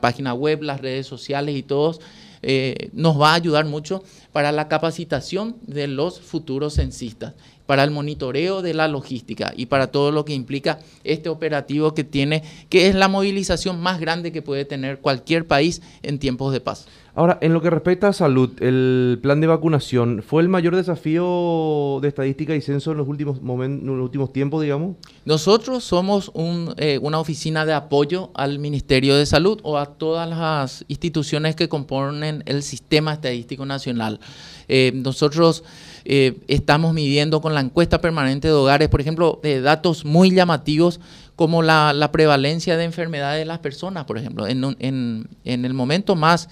página 0.00 0.34
web, 0.34 0.64
las 0.64 0.80
redes 0.80 1.06
sociales 1.06 1.54
y 1.54 1.62
todos 1.62 2.00
eh, 2.44 2.90
nos 2.92 3.20
va 3.20 3.30
a 3.30 3.34
ayudar 3.34 3.66
mucho 3.66 4.02
para 4.32 4.50
la 4.50 4.66
capacitación 4.66 5.54
de 5.62 5.86
los 5.86 6.18
futuros 6.20 6.74
censistas, 6.74 7.34
para 7.72 7.84
el 7.84 7.90
monitoreo 7.90 8.60
de 8.60 8.74
la 8.74 8.86
logística 8.86 9.54
y 9.56 9.64
para 9.64 9.86
todo 9.86 10.12
lo 10.12 10.26
que 10.26 10.34
implica 10.34 10.80
este 11.04 11.30
operativo 11.30 11.94
que 11.94 12.04
tiene, 12.04 12.42
que 12.68 12.88
es 12.88 12.94
la 12.94 13.08
movilización 13.08 13.80
más 13.80 13.98
grande 13.98 14.30
que 14.30 14.42
puede 14.42 14.66
tener 14.66 14.98
cualquier 14.98 15.46
país 15.46 15.80
en 16.02 16.18
tiempos 16.18 16.52
de 16.52 16.60
paz. 16.60 16.86
Ahora, 17.14 17.38
en 17.40 17.54
lo 17.54 17.62
que 17.62 17.70
respecta 17.70 18.08
a 18.08 18.12
salud, 18.12 18.50
el 18.62 19.18
plan 19.22 19.40
de 19.40 19.46
vacunación, 19.46 20.22
¿fue 20.22 20.42
el 20.42 20.50
mayor 20.50 20.76
desafío 20.76 21.98
de 22.02 22.08
estadística 22.08 22.54
y 22.54 22.60
censo 22.60 22.92
en 22.92 22.98
los 22.98 23.08
últimos, 23.08 23.40
momen- 23.40 23.80
en 23.80 23.86
los 23.86 24.04
últimos 24.04 24.34
tiempos, 24.34 24.62
digamos? 24.62 24.96
Nosotros 25.24 25.82
somos 25.82 26.30
un, 26.34 26.74
eh, 26.76 26.98
una 27.00 27.20
oficina 27.20 27.64
de 27.64 27.72
apoyo 27.72 28.30
al 28.34 28.58
Ministerio 28.58 29.16
de 29.16 29.24
Salud 29.24 29.60
o 29.62 29.78
a 29.78 29.86
todas 29.86 30.28
las 30.28 30.84
instituciones 30.88 31.56
que 31.56 31.70
componen 31.70 32.42
el 32.44 32.62
Sistema 32.62 33.14
Estadístico 33.14 33.64
Nacional. 33.64 34.20
Eh, 34.68 34.92
nosotros 34.94 35.64
eh, 36.04 36.38
estamos 36.48 36.94
midiendo 36.94 37.40
con 37.40 37.54
la 37.54 37.60
encuesta 37.60 38.00
permanente 38.00 38.48
de 38.48 38.54
hogares, 38.54 38.88
por 38.88 39.00
ejemplo, 39.00 39.40
eh, 39.42 39.60
datos 39.60 40.04
muy 40.04 40.30
llamativos 40.30 41.00
como 41.36 41.62
la, 41.62 41.92
la 41.92 42.12
prevalencia 42.12 42.76
de 42.76 42.84
enfermedades 42.84 43.40
de 43.40 43.44
las 43.46 43.58
personas, 43.60 44.04
por 44.04 44.18
ejemplo. 44.18 44.46
En, 44.46 44.64
un- 44.64 44.76
en- 44.80 45.28
en 45.44 45.64
el 45.64 45.74
momento 45.74 46.14
más, 46.16 46.48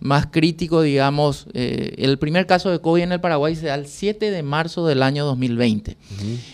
más 0.00 0.26
crítico, 0.26 0.82
digamos, 0.82 1.46
eh, 1.54 1.94
el 1.98 2.18
primer 2.18 2.46
caso 2.46 2.70
de 2.70 2.80
COVID 2.80 3.02
en 3.02 3.12
el 3.12 3.20
Paraguay 3.20 3.54
se 3.56 3.66
da 3.66 3.74
el 3.76 3.86
7 3.86 4.30
de 4.30 4.42
marzo 4.42 4.86
del 4.86 5.02
año 5.02 5.24
2020. 5.24 5.96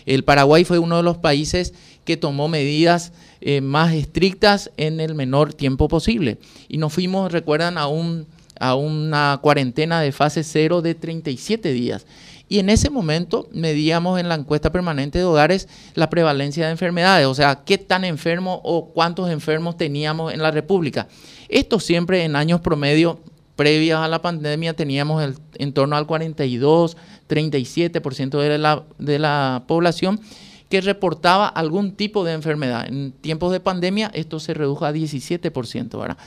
El 0.05 0.23
Paraguay 0.23 0.63
fue 0.63 0.79
uno 0.79 0.97
de 0.97 1.03
los 1.03 1.17
países 1.17 1.73
que 2.05 2.17
tomó 2.17 2.47
medidas 2.47 3.13
eh, 3.41 3.61
más 3.61 3.93
estrictas 3.93 4.71
en 4.77 4.99
el 4.99 5.15
menor 5.15 5.53
tiempo 5.53 5.87
posible. 5.87 6.37
Y 6.69 6.77
nos 6.77 6.93
fuimos, 6.93 7.31
recuerdan, 7.31 7.77
a, 7.77 7.87
un, 7.87 8.25
a 8.59 8.75
una 8.75 9.39
cuarentena 9.41 9.99
de 10.01 10.11
fase 10.11 10.43
cero 10.43 10.81
de 10.81 10.95
37 10.95 11.71
días. 11.73 12.05
Y 12.51 12.59
en 12.59 12.69
ese 12.69 12.89
momento 12.89 13.47
medíamos 13.53 14.19
en 14.19 14.27
la 14.27 14.35
encuesta 14.35 14.73
permanente 14.73 15.17
de 15.17 15.23
hogares 15.23 15.69
la 15.95 16.09
prevalencia 16.09 16.65
de 16.65 16.71
enfermedades, 16.71 17.25
o 17.25 17.33
sea, 17.33 17.63
qué 17.63 17.77
tan 17.77 18.03
enfermos 18.03 18.59
o 18.63 18.89
cuántos 18.89 19.29
enfermos 19.29 19.77
teníamos 19.77 20.33
en 20.33 20.41
la 20.41 20.51
República. 20.51 21.07
Esto 21.47 21.79
siempre 21.79 22.25
en 22.25 22.35
años 22.35 22.59
promedio 22.59 23.21
previas 23.55 24.01
a 24.01 24.09
la 24.09 24.21
pandemia 24.21 24.73
teníamos 24.73 25.33
en 25.53 25.71
torno 25.71 25.95
al 25.95 26.05
42, 26.05 26.97
37% 27.29 28.41
de 28.41 28.57
la, 28.57 28.83
de 28.99 29.17
la 29.17 29.63
población 29.65 30.19
que 30.67 30.81
reportaba 30.81 31.47
algún 31.47 31.93
tipo 31.93 32.25
de 32.25 32.33
enfermedad. 32.33 32.85
En 32.85 33.13
tiempos 33.13 33.53
de 33.53 33.61
pandemia 33.61 34.11
esto 34.13 34.41
se 34.41 34.53
redujo 34.53 34.83
a 34.83 34.91
17%, 34.91 35.97
¿verdad? 35.97 36.17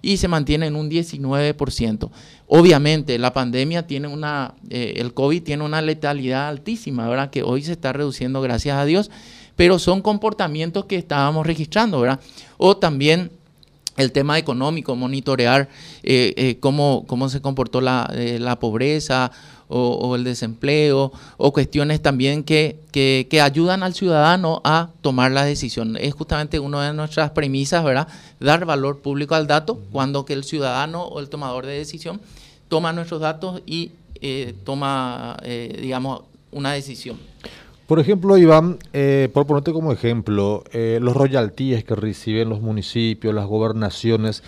Y 0.00 0.16
se 0.16 0.28
mantiene 0.28 0.66
en 0.66 0.76
un 0.76 0.90
19%. 0.90 2.10
Obviamente 2.56 3.18
la 3.18 3.32
pandemia 3.32 3.84
tiene 3.84 4.06
una, 4.06 4.54
eh, 4.70 4.94
el 4.98 5.12
COVID 5.12 5.42
tiene 5.42 5.64
una 5.64 5.82
letalidad 5.82 6.46
altísima, 6.46 7.08
¿verdad? 7.08 7.30
Que 7.30 7.42
hoy 7.42 7.64
se 7.64 7.72
está 7.72 7.92
reduciendo 7.92 8.40
gracias 8.40 8.76
a 8.76 8.84
Dios, 8.84 9.10
pero 9.56 9.80
son 9.80 10.02
comportamientos 10.02 10.84
que 10.84 10.94
estábamos 10.94 11.48
registrando, 11.48 11.98
¿verdad? 11.98 12.20
O 12.56 12.76
también 12.76 13.32
el 13.96 14.12
tema 14.12 14.38
económico, 14.38 14.94
monitorear 14.94 15.68
eh, 16.04 16.32
eh, 16.36 16.58
cómo, 16.60 17.02
cómo 17.08 17.28
se 17.28 17.40
comportó 17.40 17.80
la, 17.80 18.08
eh, 18.14 18.38
la 18.38 18.60
pobreza 18.60 19.32
o, 19.66 19.80
o 19.94 20.14
el 20.14 20.22
desempleo, 20.22 21.10
o 21.36 21.52
cuestiones 21.52 22.02
también 22.02 22.44
que, 22.44 22.78
que, 22.92 23.26
que 23.28 23.40
ayudan 23.40 23.82
al 23.82 23.94
ciudadano 23.94 24.60
a 24.62 24.90
tomar 25.00 25.32
la 25.32 25.44
decisión. 25.44 25.96
Es 25.96 26.14
justamente 26.14 26.60
una 26.60 26.86
de 26.86 26.92
nuestras 26.92 27.32
premisas, 27.32 27.82
¿verdad? 27.82 28.06
Dar 28.38 28.64
valor 28.64 29.00
público 29.00 29.34
al 29.34 29.48
dato 29.48 29.80
cuando 29.90 30.24
que 30.24 30.34
el 30.34 30.44
ciudadano 30.44 31.02
o 31.02 31.18
el 31.18 31.28
tomador 31.28 31.66
de 31.66 31.78
decisión 31.78 32.20
toma 32.74 32.92
nuestros 32.92 33.20
datos 33.20 33.62
y 33.66 33.92
eh, 34.20 34.52
toma, 34.64 35.36
eh, 35.44 35.78
digamos, 35.80 36.22
una 36.50 36.72
decisión. 36.72 37.16
Por 37.86 38.00
ejemplo, 38.00 38.36
Iván, 38.36 38.78
eh, 38.92 39.28
por 39.32 39.46
ponerte 39.46 39.72
como 39.72 39.92
ejemplo, 39.92 40.64
eh, 40.72 40.98
los 41.00 41.14
royalties 41.14 41.84
que 41.84 41.94
reciben 41.94 42.48
los 42.48 42.60
municipios, 42.60 43.32
las 43.32 43.46
gobernaciones, 43.46 44.42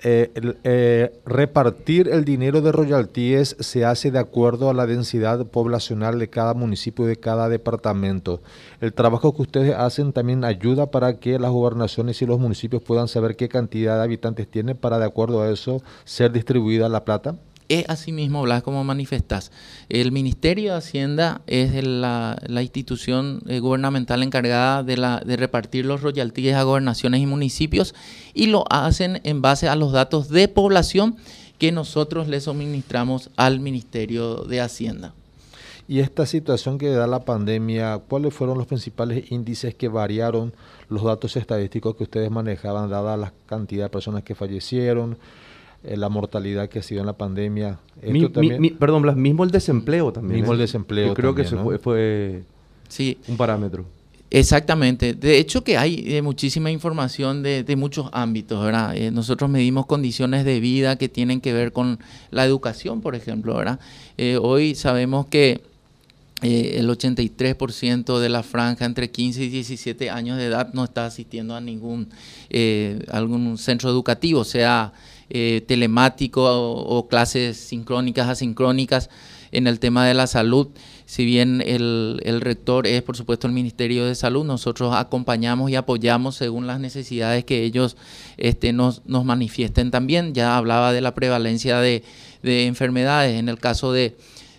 eh, 0.00 1.12
repartir 1.24 2.08
el 2.08 2.24
dinero 2.24 2.62
de 2.62 2.72
royalties 2.72 3.56
se 3.60 3.84
hace 3.84 4.10
de 4.10 4.18
acuerdo 4.18 4.70
a 4.70 4.74
la 4.74 4.86
densidad 4.86 5.46
poblacional 5.46 6.18
de 6.18 6.30
cada 6.30 6.54
municipio 6.54 7.04
de 7.04 7.16
cada 7.16 7.48
departamento. 7.48 8.40
El 8.80 8.92
trabajo 8.92 9.34
que 9.34 9.42
ustedes 9.42 9.74
hacen 9.76 10.12
también 10.12 10.44
ayuda 10.44 10.90
para 10.90 11.18
que 11.18 11.38
las 11.38 11.50
gobernaciones 11.52 12.22
y 12.22 12.26
los 12.26 12.40
municipios 12.40 12.82
puedan 12.82 13.06
saber 13.06 13.36
qué 13.36 13.48
cantidad 13.48 13.96
de 13.98 14.04
habitantes 14.04 14.48
tienen 14.48 14.76
para 14.76 14.98
de 14.98 15.04
acuerdo 15.04 15.42
a 15.42 15.50
eso 15.50 15.82
ser 16.04 16.32
distribuida 16.32 16.88
la 16.88 17.04
plata. 17.04 17.36
Es 17.68 17.84
así 17.88 18.12
mismo, 18.12 18.42
Blas, 18.42 18.62
como 18.62 18.82
manifestás. 18.82 19.52
El 19.90 20.10
Ministerio 20.10 20.72
de 20.72 20.78
Hacienda 20.78 21.42
es 21.46 21.84
la 21.84 22.62
institución 22.62 23.42
eh, 23.46 23.60
gubernamental 23.60 24.22
encargada 24.22 24.82
de, 24.82 24.96
la, 24.96 25.20
de 25.20 25.36
repartir 25.36 25.84
los 25.84 26.00
royalties 26.00 26.54
a 26.54 26.62
gobernaciones 26.62 27.20
y 27.20 27.26
municipios 27.26 27.94
y 28.32 28.46
lo 28.46 28.64
hacen 28.70 29.20
en 29.24 29.42
base 29.42 29.68
a 29.68 29.76
los 29.76 29.92
datos 29.92 30.30
de 30.30 30.48
población 30.48 31.16
que 31.58 31.72
nosotros 31.72 32.28
le 32.28 32.40
suministramos 32.40 33.30
al 33.36 33.60
Ministerio 33.60 34.36
de 34.44 34.60
Hacienda. 34.60 35.12
Y 35.88 36.00
esta 36.00 36.26
situación 36.26 36.78
que 36.78 36.90
da 36.90 37.06
la 37.06 37.20
pandemia, 37.20 37.98
¿cuáles 38.08 38.32
fueron 38.34 38.58
los 38.58 38.66
principales 38.66 39.30
índices 39.32 39.74
que 39.74 39.88
variaron 39.88 40.52
los 40.88 41.02
datos 41.02 41.36
estadísticos 41.36 41.96
que 41.96 42.04
ustedes 42.04 42.30
manejaban, 42.30 42.90
dada 42.90 43.16
la 43.16 43.32
cantidad 43.46 43.86
de 43.86 43.90
personas 43.90 44.22
que 44.22 44.34
fallecieron, 44.34 45.18
eh, 45.84 45.96
la 45.96 46.08
mortalidad 46.08 46.68
que 46.68 46.80
ha 46.80 46.82
sido 46.82 47.00
en 47.00 47.06
la 47.06 47.12
pandemia? 47.14 47.78
Esto 48.00 48.12
Mi- 48.12 48.20
mi- 48.20 48.28
también- 48.30 48.60
mi- 48.60 48.70
perdón, 48.70 49.02
Blas, 49.02 49.16
mismo 49.16 49.44
el 49.44 49.50
desempleo 49.50 50.12
también. 50.12 50.40
Mismo 50.40 50.52
¿eh? 50.52 50.56
el 50.56 50.60
desempleo 50.60 51.08
Yo 51.08 51.14
creo 51.14 51.34
que 51.34 51.42
eso 51.42 51.56
¿no? 51.56 51.64
fue, 51.64 51.78
fue 51.78 52.42
Sí, 52.88 53.18
un 53.28 53.36
parámetro. 53.36 53.84
Exactamente. 54.30 55.14
De 55.14 55.38
hecho 55.38 55.64
que 55.64 55.78
hay 55.78 56.04
eh, 56.06 56.20
muchísima 56.22 56.70
información 56.70 57.42
de, 57.42 57.64
de 57.64 57.76
muchos 57.76 58.10
ámbitos, 58.12 58.62
¿verdad? 58.62 58.94
Eh, 58.94 59.10
nosotros 59.10 59.48
medimos 59.48 59.86
condiciones 59.86 60.44
de 60.44 60.60
vida 60.60 60.96
que 60.96 61.08
tienen 61.08 61.40
que 61.40 61.52
ver 61.54 61.72
con 61.72 61.98
la 62.30 62.44
educación, 62.44 63.00
por 63.00 63.14
ejemplo, 63.14 63.54
¿verdad? 63.56 63.80
Eh, 64.18 64.38
hoy 64.40 64.74
sabemos 64.74 65.26
que 65.26 65.62
eh, 66.42 66.74
el 66.78 66.88
83% 66.88 68.18
de 68.20 68.28
la 68.28 68.42
franja 68.42 68.84
entre 68.84 69.10
15 69.10 69.44
y 69.44 69.48
17 69.48 70.10
años 70.10 70.36
de 70.38 70.46
edad 70.46 70.72
no 70.74 70.84
está 70.84 71.06
asistiendo 71.06 71.54
a 71.56 71.60
ningún 71.60 72.08
eh, 72.50 73.04
algún 73.10 73.56
centro 73.58 73.88
educativo, 73.90 74.44
sea 74.44 74.92
eh, 75.30 75.62
telemático 75.66 76.42
o, 76.44 77.08
clases 77.08 77.56
sincrónicas, 77.56 78.28
asincrónicas 78.28 79.10
en 79.50 79.66
el 79.66 79.78
tema 79.78 80.06
de 80.06 80.14
la 80.14 80.26
salud. 80.26 80.68
Si 81.06 81.24
bien 81.24 81.62
el, 81.64 82.20
el 82.24 82.40
rector 82.40 82.86
es, 82.86 83.02
por 83.02 83.16
supuesto, 83.16 83.46
el 83.46 83.52
Ministerio 83.52 84.04
de 84.04 84.14
Salud, 84.14 84.44
nosotros 84.44 84.94
acompañamos 84.94 85.70
y 85.70 85.76
apoyamos 85.76 86.36
según 86.36 86.66
las 86.66 86.80
necesidades 86.80 87.44
que 87.44 87.64
ellos 87.64 87.96
este, 88.36 88.72
nos, 88.72 89.02
nos 89.06 89.24
manifiesten 89.24 89.90
también. 89.90 90.34
Ya 90.34 90.56
hablaba 90.56 90.92
de 90.92 91.00
la 91.00 91.14
prevalencia 91.14 91.80
de, 91.80 92.02
de 92.42 92.66
enfermedades. 92.66 93.38
En 93.38 93.48
el 93.48 93.58
caso 93.58 93.92
de, 93.92 94.16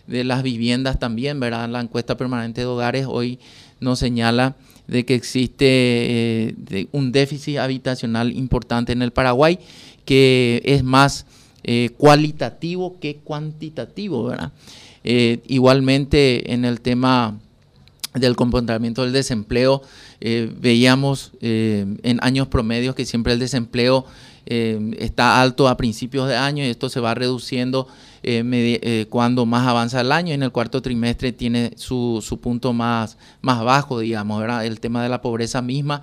de 0.07 0.23
las 0.23 0.41
viviendas 0.41 0.97
también, 0.97 1.39
¿verdad? 1.39 1.69
La 1.69 1.81
encuesta 1.81 2.17
permanente 2.17 2.61
de 2.61 2.67
hogares 2.67 3.05
hoy 3.07 3.39
nos 3.79 3.99
señala 3.99 4.55
de 4.87 5.05
que 5.05 5.13
existe 5.13 5.65
eh, 5.67 6.87
un 6.91 7.11
déficit 7.11 7.57
habitacional 7.57 8.35
importante 8.35 8.91
en 8.91 9.03
el 9.03 9.11
Paraguay, 9.11 9.59
que 10.09 10.63
es 10.65 10.83
más 10.83 11.27
eh, 11.63 11.91
cualitativo 11.95 12.99
que 12.99 13.17
cuantitativo, 13.17 14.23
¿verdad? 14.23 14.51
Eh, 15.03 15.43
igualmente 15.45 16.51
en 16.51 16.65
el 16.65 16.81
tema 16.81 17.37
del 18.15 18.35
comportamiento 18.35 19.03
del 19.03 19.13
desempleo, 19.13 19.83
eh, 20.19 20.51
veíamos 20.59 21.33
en 21.41 22.19
años 22.23 22.47
promedios 22.47 22.95
que 22.95 23.05
siempre 23.05 23.33
el 23.33 23.39
desempleo 23.39 24.07
está 24.47 25.43
alto 25.43 25.67
a 25.67 25.77
principios 25.77 26.27
de 26.27 26.35
año 26.35 26.63
y 26.63 26.69
esto 26.69 26.89
se 26.89 26.99
va 26.99 27.13
reduciendo 27.13 27.87
cuando 29.11 29.45
más 29.45 29.67
avanza 29.67 30.01
el 30.01 30.11
año. 30.11 30.33
En 30.33 30.41
el 30.41 30.51
cuarto 30.51 30.81
trimestre 30.81 31.33
tiene 31.33 31.73
su, 31.75 32.23
su 32.25 32.39
punto 32.39 32.73
más, 32.73 33.19
más 33.41 33.63
bajo, 33.63 33.99
digamos, 33.99 34.41
¿verdad? 34.41 34.65
El 34.65 34.79
tema 34.79 35.03
de 35.03 35.09
la 35.09 35.21
pobreza 35.21 35.61
misma 35.61 36.01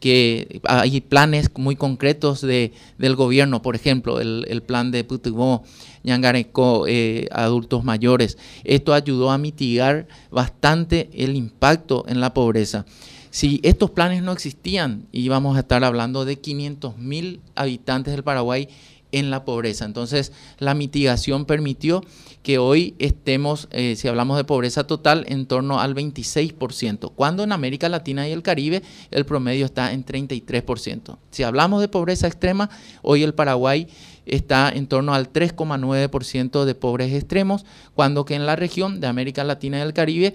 que 0.00 0.60
hay 0.64 1.00
planes 1.00 1.50
muy 1.56 1.76
concretos 1.76 2.40
de, 2.40 2.72
del 2.98 3.16
gobierno, 3.16 3.62
por 3.62 3.74
ejemplo, 3.74 4.20
el, 4.20 4.62
plan 4.66 4.90
de 4.90 5.04
Putubó, 5.04 5.64
Ñangareco, 6.04 6.86
eh, 6.86 7.28
adultos 7.32 7.84
mayores. 7.84 8.38
Esto 8.64 8.94
ayudó 8.94 9.30
a 9.30 9.38
mitigar 9.38 10.06
bastante 10.30 11.10
el 11.12 11.36
impacto 11.36 12.04
en 12.08 12.20
la 12.20 12.32
pobreza. 12.32 12.86
Si 13.30 13.60
estos 13.62 13.90
planes 13.90 14.22
no 14.22 14.32
existían, 14.32 15.06
íbamos 15.12 15.56
a 15.56 15.60
estar 15.60 15.84
hablando 15.84 16.24
de 16.24 16.38
500 16.38 16.96
mil 16.98 17.40
habitantes 17.54 18.12
del 18.12 18.24
Paraguay 18.24 18.68
en 19.12 19.30
la 19.30 19.44
pobreza. 19.44 19.84
Entonces, 19.84 20.32
la 20.58 20.74
mitigación 20.74 21.44
permitió 21.44 22.02
que 22.42 22.58
hoy 22.58 22.94
estemos, 22.98 23.68
eh, 23.72 23.94
si 23.96 24.08
hablamos 24.08 24.36
de 24.36 24.44
pobreza 24.44 24.86
total, 24.86 25.24
en 25.28 25.46
torno 25.46 25.80
al 25.80 25.94
26%, 25.94 27.12
cuando 27.14 27.42
en 27.42 27.52
América 27.52 27.88
Latina 27.88 28.28
y 28.28 28.32
el 28.32 28.42
Caribe 28.42 28.82
el 29.10 29.26
promedio 29.26 29.66
está 29.66 29.92
en 29.92 30.04
33%. 30.04 31.18
Si 31.30 31.42
hablamos 31.42 31.80
de 31.80 31.88
pobreza 31.88 32.26
extrema, 32.26 32.70
hoy 33.02 33.22
el 33.22 33.34
Paraguay 33.34 33.88
está 34.24 34.70
en 34.70 34.86
torno 34.86 35.14
al 35.14 35.32
3,9% 35.32 36.64
de 36.64 36.74
pobres 36.74 37.12
extremos, 37.12 37.64
cuando 37.94 38.24
que 38.24 38.34
en 38.34 38.46
la 38.46 38.56
región 38.56 39.00
de 39.00 39.06
América 39.06 39.44
Latina 39.44 39.78
y 39.78 39.82
el 39.82 39.94
Caribe 39.94 40.34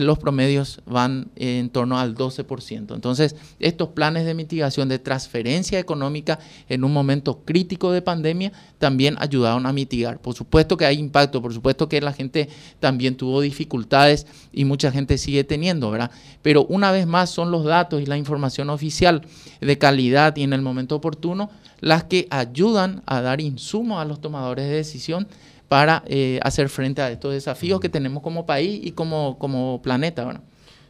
los 0.00 0.18
promedios 0.18 0.80
van 0.86 1.30
en 1.36 1.68
torno 1.68 1.98
al 1.98 2.14
12%. 2.14 2.94
Entonces, 2.94 3.36
estos 3.58 3.90
planes 3.90 4.24
de 4.24 4.34
mitigación 4.34 4.88
de 4.88 4.98
transferencia 4.98 5.78
económica 5.78 6.38
en 6.68 6.84
un 6.84 6.92
momento 6.92 7.42
crítico 7.44 7.92
de 7.92 8.00
pandemia 8.00 8.52
también 8.78 9.16
ayudaron 9.18 9.66
a 9.66 9.72
mitigar. 9.72 10.20
Por 10.20 10.34
supuesto 10.34 10.76
que 10.76 10.86
hay 10.86 10.98
impacto, 10.98 11.42
por 11.42 11.52
supuesto 11.52 11.88
que 11.88 12.00
la 12.00 12.12
gente 12.12 12.48
también 12.80 13.16
tuvo 13.16 13.40
dificultades 13.40 14.26
y 14.52 14.64
mucha 14.64 14.90
gente 14.90 15.18
sigue 15.18 15.44
teniendo, 15.44 15.90
¿verdad? 15.90 16.10
Pero 16.40 16.64
una 16.66 16.90
vez 16.90 17.06
más 17.06 17.30
son 17.30 17.50
los 17.50 17.64
datos 17.64 18.00
y 18.00 18.06
la 18.06 18.16
información 18.16 18.70
oficial 18.70 19.22
de 19.60 19.78
calidad 19.78 20.34
y 20.36 20.42
en 20.42 20.52
el 20.52 20.62
momento 20.62 20.96
oportuno 20.96 21.50
las 21.80 22.04
que 22.04 22.28
ayudan 22.30 23.02
a 23.06 23.20
dar 23.20 23.40
insumo 23.40 24.00
a 24.00 24.04
los 24.04 24.20
tomadores 24.20 24.68
de 24.68 24.76
decisión 24.76 25.26
para 25.72 26.02
eh, 26.04 26.38
hacer 26.42 26.68
frente 26.68 27.00
a 27.00 27.10
estos 27.10 27.32
desafíos 27.32 27.80
que 27.80 27.88
tenemos 27.88 28.22
como 28.22 28.44
país 28.44 28.78
y 28.84 28.92
como, 28.92 29.38
como 29.38 29.80
planeta. 29.80 30.22
¿verdad? 30.22 30.42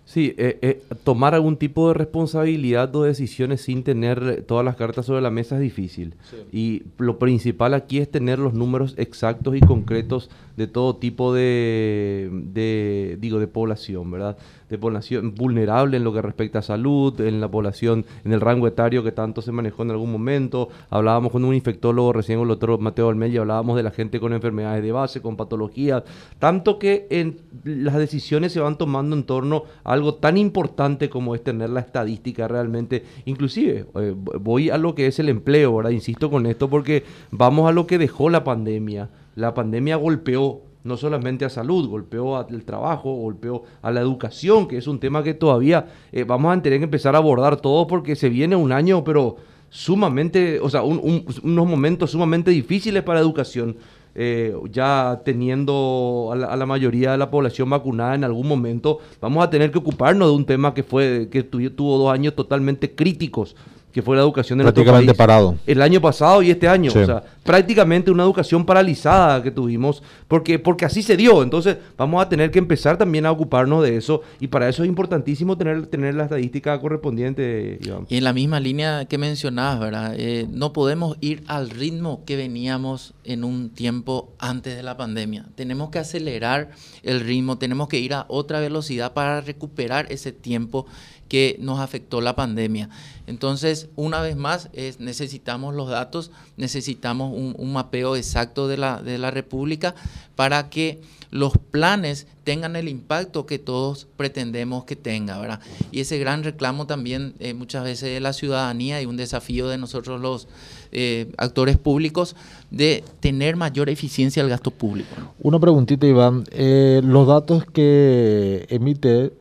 Sí, 0.04 0.34
eh, 0.36 0.58
eh, 0.62 0.82
tomar 1.04 1.34
algún 1.34 1.56
tipo 1.56 1.88
de 1.88 1.94
responsabilidad 1.94 2.94
o 2.96 3.04
decisiones 3.04 3.62
sin 3.62 3.84
tener 3.84 4.42
todas 4.42 4.64
las 4.64 4.76
cartas 4.76 5.06
sobre 5.06 5.22
la 5.22 5.30
mesa 5.30 5.54
es 5.54 5.62
difícil. 5.62 6.14
Y 6.52 6.82
lo 6.98 7.18
principal 7.18 7.72
aquí 7.72 7.98
es 7.98 8.10
tener 8.10 8.38
los 8.38 8.52
números 8.52 8.94
exactos 8.98 9.56
y 9.56 9.60
concretos 9.60 10.28
de 10.56 10.66
todo 10.66 10.96
tipo 10.96 11.32
de, 11.32 12.28
de 12.52 13.16
digo, 13.20 13.38
de 13.38 13.46
población, 13.46 14.10
¿verdad? 14.10 14.36
de 14.72 14.78
población 14.78 15.34
vulnerable 15.34 15.98
en 15.98 16.04
lo 16.04 16.14
que 16.14 16.22
respecta 16.22 16.60
a 16.60 16.62
salud, 16.62 17.20
en 17.20 17.42
la 17.42 17.50
población, 17.50 18.06
en 18.24 18.32
el 18.32 18.40
rango 18.40 18.66
etario 18.66 19.04
que 19.04 19.12
tanto 19.12 19.42
se 19.42 19.52
manejó 19.52 19.82
en 19.82 19.90
algún 19.90 20.10
momento. 20.10 20.70
Hablábamos 20.88 21.30
con 21.30 21.44
un 21.44 21.54
infectólogo 21.54 22.14
recién, 22.14 22.40
el 22.40 22.48
doctor 22.48 22.78
Mateo 22.80 23.10
Almella, 23.10 23.42
hablábamos 23.42 23.76
de 23.76 23.82
la 23.82 23.90
gente 23.90 24.18
con 24.18 24.32
enfermedades 24.32 24.82
de 24.82 24.90
base, 24.90 25.20
con 25.20 25.36
patologías, 25.36 26.04
tanto 26.38 26.78
que 26.78 27.06
en, 27.10 27.36
las 27.64 27.98
decisiones 27.98 28.52
se 28.52 28.60
van 28.60 28.78
tomando 28.78 29.14
en 29.14 29.24
torno 29.24 29.64
a 29.84 29.91
algo 29.92 30.14
tan 30.14 30.36
importante 30.36 31.08
como 31.08 31.34
es 31.34 31.44
tener 31.44 31.70
la 31.70 31.80
estadística 31.80 32.48
realmente. 32.48 33.04
Inclusive, 33.24 33.86
eh, 33.94 34.14
voy 34.16 34.70
a 34.70 34.78
lo 34.78 34.94
que 34.94 35.06
es 35.06 35.18
el 35.18 35.28
empleo, 35.28 35.76
¿verdad? 35.76 35.90
Insisto 35.90 36.30
con 36.30 36.46
esto 36.46 36.68
porque 36.68 37.04
vamos 37.30 37.68
a 37.68 37.72
lo 37.72 37.86
que 37.86 37.98
dejó 37.98 38.30
la 38.30 38.44
pandemia. 38.44 39.10
La 39.34 39.54
pandemia 39.54 39.96
golpeó 39.96 40.62
no 40.84 40.96
solamente 40.96 41.44
a 41.44 41.48
salud, 41.48 41.88
golpeó 41.88 42.36
al 42.36 42.64
trabajo, 42.64 43.14
golpeó 43.14 43.62
a 43.82 43.90
la 43.90 44.00
educación, 44.00 44.66
que 44.66 44.78
es 44.78 44.86
un 44.86 44.98
tema 44.98 45.22
que 45.22 45.34
todavía 45.34 45.86
eh, 46.10 46.24
vamos 46.24 46.56
a 46.56 46.60
tener 46.60 46.80
que 46.80 46.84
empezar 46.84 47.14
a 47.14 47.18
abordar 47.18 47.60
todo 47.60 47.86
porque 47.86 48.16
se 48.16 48.28
viene 48.28 48.56
un 48.56 48.72
año, 48.72 49.04
pero 49.04 49.36
sumamente, 49.70 50.60
o 50.60 50.68
sea, 50.68 50.82
unos 50.82 51.66
momentos 51.66 52.10
sumamente 52.10 52.50
difíciles 52.50 53.02
para 53.02 53.20
la 53.20 53.24
educación. 53.24 53.76
Eh, 54.14 54.54
ya 54.70 55.22
teniendo 55.24 56.30
a 56.32 56.56
la, 56.56 56.66
mayoría 56.66 57.12
de 57.12 57.18
la 57.18 57.30
población 57.30 57.70
vacunada 57.70 58.14
en 58.14 58.24
algún 58.24 58.46
momento, 58.46 58.98
vamos 59.20 59.42
a 59.42 59.48
tener 59.48 59.70
que 59.70 59.78
ocuparnos 59.78 60.28
de 60.28 60.34
un 60.34 60.44
tema 60.44 60.74
que 60.74 60.82
fue 60.82 61.28
que 61.30 61.42
tuvo 61.42 61.96
dos 61.96 62.12
años 62.12 62.34
totalmente 62.34 62.94
críticos 62.94 63.56
que 63.92 64.02
fue 64.02 64.16
la 64.16 64.22
educación 64.22 64.58
de 64.58 64.64
prácticamente 64.64 65.14
parado. 65.14 65.56
el 65.66 65.82
año 65.82 66.00
pasado 66.00 66.42
y 66.42 66.50
este 66.50 66.68
año. 66.68 66.90
O 66.90 67.04
sea 67.04 67.22
prácticamente 67.42 68.10
una 68.10 68.22
educación 68.22 68.64
paralizada 68.64 69.42
que 69.42 69.50
tuvimos 69.50 70.02
porque 70.28 70.58
porque 70.58 70.84
así 70.84 71.02
se 71.02 71.16
dio. 71.16 71.42
Entonces 71.42 71.76
vamos 71.96 72.22
a 72.22 72.28
tener 72.28 72.50
que 72.50 72.58
empezar 72.58 72.96
también 72.96 73.26
a 73.26 73.32
ocuparnos 73.32 73.82
de 73.82 73.96
eso 73.96 74.22
y 74.40 74.48
para 74.48 74.68
eso 74.68 74.82
es 74.82 74.88
importantísimo 74.88 75.56
tener 75.56 75.86
tener 75.86 76.14
la 76.14 76.24
estadística 76.24 76.78
correspondiente 76.80 77.78
y 78.08 78.16
en 78.16 78.24
la 78.24 78.32
misma 78.32 78.60
línea 78.60 79.04
que 79.06 79.18
mencionabas 79.18 79.80
verdad 79.80 80.14
eh, 80.16 80.46
no 80.50 80.72
podemos 80.72 81.16
ir 81.20 81.42
al 81.46 81.70
ritmo 81.70 82.22
que 82.24 82.36
veníamos 82.36 83.14
en 83.24 83.44
un 83.44 83.70
tiempo 83.70 84.32
antes 84.38 84.76
de 84.76 84.82
la 84.82 84.96
pandemia. 84.96 85.46
Tenemos 85.54 85.90
que 85.90 85.98
acelerar 85.98 86.70
el 87.02 87.20
ritmo 87.20 87.58
tenemos 87.58 87.88
que 87.88 87.98
ir 87.98 88.14
a 88.14 88.26
otra 88.28 88.60
velocidad 88.60 89.12
para 89.12 89.40
recuperar 89.40 90.06
ese 90.10 90.32
tiempo 90.32 90.86
que 91.32 91.56
nos 91.60 91.80
afectó 91.80 92.20
la 92.20 92.36
pandemia. 92.36 92.90
Entonces, 93.26 93.88
una 93.96 94.20
vez 94.20 94.36
más, 94.36 94.68
es, 94.74 95.00
necesitamos 95.00 95.74
los 95.74 95.88
datos, 95.88 96.30
necesitamos 96.58 97.32
un, 97.34 97.72
mapeo 97.72 98.16
exacto 98.16 98.68
de 98.68 98.76
la, 98.76 99.00
de 99.00 99.16
la 99.16 99.30
República 99.30 99.94
para 100.36 100.68
que 100.68 101.00
los 101.30 101.54
planes 101.56 102.26
tengan 102.44 102.76
el 102.76 102.86
impacto 102.86 103.46
que 103.46 103.58
todos 103.58 104.06
pretendemos 104.18 104.84
que 104.84 104.94
tenga, 104.94 105.40
¿verdad? 105.40 105.60
Y 105.90 106.00
ese 106.00 106.18
gran 106.18 106.44
reclamo 106.44 106.86
también 106.86 107.32
eh, 107.38 107.54
muchas 107.54 107.84
veces 107.84 108.12
de 108.12 108.20
la 108.20 108.34
ciudadanía 108.34 109.00
y 109.00 109.06
un 109.06 109.16
desafío 109.16 109.68
de 109.68 109.78
nosotros 109.78 110.20
los 110.20 110.48
eh, 110.90 111.32
actores 111.38 111.78
públicos 111.78 112.36
de 112.70 113.02
tener 113.20 113.56
mayor 113.56 113.88
eficiencia 113.88 114.42
al 114.42 114.50
gasto 114.50 114.70
público. 114.70 115.08
Una 115.40 115.58
preguntita, 115.58 116.06
Iván. 116.06 116.44
Eh, 116.50 117.00
los 117.02 117.26
datos 117.26 117.64
que 117.64 118.66
emite 118.68 119.32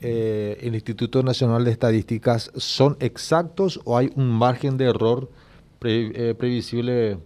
eh, 0.00 0.58
el 0.62 0.74
Instituto 0.74 1.22
Nacional 1.22 1.64
de 1.64 1.70
Estadísticas 1.70 2.50
son 2.56 2.96
exactos 3.00 3.80
o 3.84 3.96
hay 3.96 4.10
un 4.14 4.28
margen 4.30 4.76
de 4.76 4.86
error 4.86 5.30
eh, 5.82 6.34
previsible? 6.38 7.18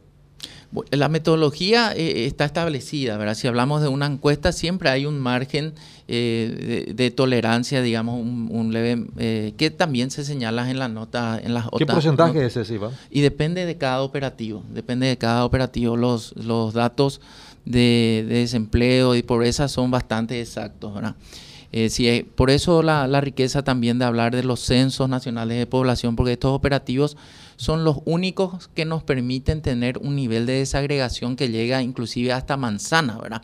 La 0.90 1.08
metodología 1.08 1.92
eh, 1.94 2.26
está 2.26 2.46
establecida, 2.46 3.18
¿verdad? 3.18 3.34
Si 3.34 3.46
hablamos 3.46 3.82
de 3.82 3.88
una 3.88 4.06
encuesta, 4.06 4.52
siempre 4.52 4.88
hay 4.88 5.04
un 5.04 5.20
margen 5.20 5.74
de, 6.08 7.12
tolerancia, 7.16 7.80
digamos, 7.80 8.20
un, 8.20 8.72
leve, 8.72 9.52
que 9.56 9.70
también 9.70 10.10
se 10.10 10.24
señala 10.24 10.70
en 10.70 10.78
la 10.78 10.88
nota, 10.88 11.40
en 11.42 11.54
las 11.54 11.66
¿Qué 11.76 11.86
porcentaje 11.86 12.44
es 12.44 12.56
ese, 12.56 12.74
Iván? 12.74 12.92
Y 13.10 13.20
depende 13.20 13.64
de 13.64 13.78
cada 13.78 14.02
operativo, 14.02 14.62
depende 14.72 15.06
de 15.06 15.16
cada 15.16 15.44
operativo. 15.44 15.96
Los, 15.96 16.34
los 16.36 16.74
datos 16.74 17.20
de, 17.64 18.26
de 18.28 18.34
desempleo 18.40 19.14
y 19.14 19.22
pobreza 19.22 19.68
son 19.68 19.90
bastante 19.90 20.40
exactos, 20.40 20.94
¿verdad? 20.94 21.16
Eh, 21.74 22.26
por 22.34 22.50
eso 22.50 22.82
la, 22.82 23.20
riqueza 23.22 23.64
también 23.64 23.98
de 23.98 24.04
hablar 24.04 24.36
de 24.36 24.44
los 24.44 24.60
censos 24.60 25.08
nacionales 25.08 25.58
de 25.58 25.66
población, 25.66 26.16
porque 26.16 26.32
estos 26.32 26.52
operativos 26.52 27.16
son 27.56 27.84
los 27.84 27.98
únicos 28.04 28.68
que 28.74 28.84
nos 28.84 29.02
permiten 29.02 29.62
tener 29.62 29.96
un 29.98 30.14
nivel 30.14 30.44
de 30.44 30.54
desagregación 30.54 31.34
que 31.34 31.48
llega 31.48 31.82
inclusive 31.82 32.32
hasta 32.32 32.58
manzana, 32.58 33.18
¿verdad? 33.18 33.42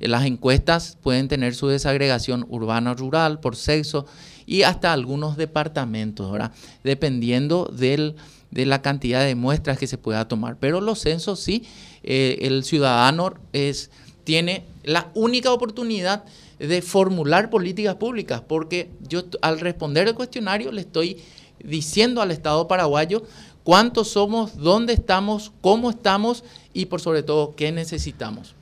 Eh, 0.00 0.08
las 0.08 0.24
encuestas 0.24 0.98
pueden 1.02 1.28
tener 1.28 1.54
su 1.54 1.68
desagregación 1.68 2.46
urbana-rural 2.48 3.38
por 3.38 3.54
sexo 3.54 4.06
y 4.44 4.62
hasta 4.62 4.92
algunos 4.92 5.36
departamentos, 5.36 6.32
¿verdad? 6.32 6.52
Dependiendo 6.82 7.70
del, 7.72 8.16
de 8.50 8.66
la 8.66 8.82
cantidad 8.82 9.24
de 9.24 9.36
muestras 9.36 9.78
que 9.78 9.86
se 9.86 9.98
pueda 9.98 10.26
tomar. 10.26 10.56
Pero 10.58 10.80
los 10.80 11.00
censos 11.00 11.38
sí, 11.38 11.64
eh, 12.02 12.38
el 12.40 12.64
ciudadano 12.64 13.34
es, 13.52 13.90
tiene 14.24 14.64
la 14.82 15.10
única 15.14 15.52
oportunidad 15.52 16.24
de 16.58 16.82
formular 16.82 17.50
políticas 17.50 17.96
públicas, 17.96 18.42
porque 18.46 18.90
yo 19.08 19.22
al 19.42 19.60
responder 19.60 20.08
el 20.08 20.14
cuestionario 20.14 20.72
le 20.72 20.80
estoy 20.80 21.18
diciendo 21.62 22.22
al 22.22 22.30
Estado 22.30 22.68
paraguayo 22.68 23.22
cuántos 23.64 24.08
somos, 24.08 24.56
dónde 24.56 24.92
estamos, 24.92 25.52
cómo 25.60 25.90
estamos 25.90 26.44
y 26.72 26.86
por 26.86 27.00
sobre 27.00 27.22
todo 27.22 27.54
qué 27.54 27.72
necesitamos. 27.72 28.54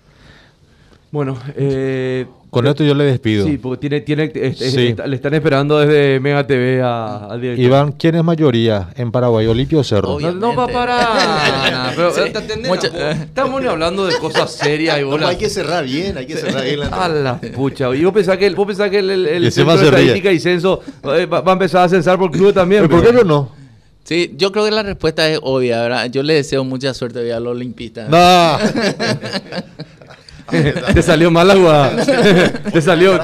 Bueno, 1.10 1.38
eh, 1.54 2.26
con 2.50 2.66
esto 2.66 2.84
yo 2.84 2.94
le 2.94 3.04
despido. 3.04 3.46
Sí, 3.46 3.58
porque 3.58 3.88
tiene, 3.88 4.00
tiene, 4.00 4.32
le 4.32 5.16
están 5.16 5.34
esperando 5.34 5.78
desde 5.78 6.20
Mega 6.20 6.46
TV 6.46 6.80
a, 6.80 7.26
al 7.26 7.40
director. 7.40 7.64
Iván, 7.64 7.92
¿quién 7.92 8.14
es 8.14 8.24
mayoría 8.24 8.88
en 8.94 9.10
Paraguay? 9.10 9.46
¿Olimpio 9.46 9.80
o 9.80 9.84
Cerro? 9.84 10.18
No, 10.18 10.54
va 10.54 10.66
para. 10.68 11.92
pero, 11.96 12.10
Estamos 12.10 13.64
hablando 13.64 14.06
de 14.06 14.16
cosas 14.18 14.52
serias. 14.52 15.00
Y 15.00 15.04
no, 15.04 15.26
hay 15.26 15.36
que 15.36 15.50
cerrar 15.50 15.84
bien, 15.84 16.16
hay 16.16 16.26
que 16.26 16.36
cerrar 16.36 16.64
bien 16.64 16.80
la 16.80 16.86
A 16.86 17.08
la 17.08 17.40
pucha. 17.40 17.94
Y 17.94 18.04
vos 18.04 18.14
pensás 18.14 18.36
que, 18.38 18.50
vos 18.50 18.66
pensás 18.66 18.90
que 18.90 19.00
el, 19.00 19.10
el, 19.10 19.26
el 19.26 19.52
Centro 19.52 19.76
de 19.76 19.84
Estadística 19.84 20.32
y 20.32 20.40
Censo 20.40 20.80
eh, 21.04 21.26
va, 21.26 21.42
a 21.44 21.52
empezar 21.52 21.84
a 21.84 21.88
censar 21.88 22.18
por 22.18 22.30
club 22.30 22.52
también. 22.52 22.86
¿Pero 22.88 23.02
por 23.02 23.16
qué 23.16 23.24
no? 23.24 23.50
Sí, 24.04 24.34
yo 24.36 24.52
creo 24.52 24.64
que 24.64 24.70
la 24.70 24.84
respuesta 24.84 25.28
es 25.28 25.40
obvia, 25.42 25.82
¿verdad? 25.82 26.06
Yo 26.08 26.22
le 26.22 26.34
deseo 26.34 26.62
mucha 26.62 26.94
suerte 26.94 27.32
a 27.32 27.40
los 27.40 27.56
olimpistas. 27.56 28.08
No. 28.08 28.58
te 30.94 31.02
salió 31.02 31.30
mal 31.30 31.48
la 31.48 31.54
jugada. 31.56 31.96
te 32.72 32.80
salió. 32.80 33.18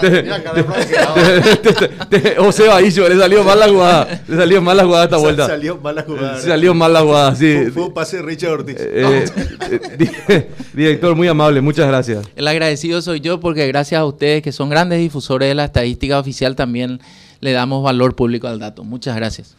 o 2.38 2.52
sea, 2.52 2.76
ahí 2.76 2.90
le 2.90 3.16
salió 3.16 3.44
mal 3.44 3.58
la 3.60 3.68
jugada. 3.68 4.22
Le 4.26 4.36
salió 4.36 4.60
mal 4.60 4.76
la 4.76 4.84
jugada 4.84 5.04
esta 5.04 5.16
vuelta. 5.18 5.46
Salió 5.46 5.78
mal 5.78 5.94
la 5.94 6.02
jugada. 6.02 6.40
Salió 6.40 6.74
mal 6.74 6.92
la 6.92 7.00
jugada, 7.02 7.34
sí. 7.36 7.70
Fue, 7.72 7.84
un 7.84 7.94
pase 7.94 8.16
de 8.16 8.22
Richard 8.22 8.52
Ortiz. 8.52 8.76
Eh, 8.78 9.24
eh, 9.70 10.50
director, 10.72 11.14
muy 11.14 11.28
amable, 11.28 11.60
muchas 11.60 11.86
gracias. 11.86 12.26
El 12.34 12.48
agradecido 12.48 13.00
soy 13.02 13.20
yo 13.20 13.38
porque 13.40 13.66
gracias 13.68 14.00
a 14.00 14.04
ustedes, 14.04 14.42
que 14.42 14.52
son 14.52 14.68
grandes 14.68 14.98
difusores 14.98 15.48
de 15.48 15.54
la 15.54 15.64
estadística 15.64 16.18
oficial, 16.18 16.56
también 16.56 17.00
le 17.40 17.52
damos 17.52 17.82
valor 17.82 18.16
público 18.16 18.48
al 18.48 18.58
dato. 18.58 18.84
Muchas 18.84 19.14
gracias. 19.16 19.56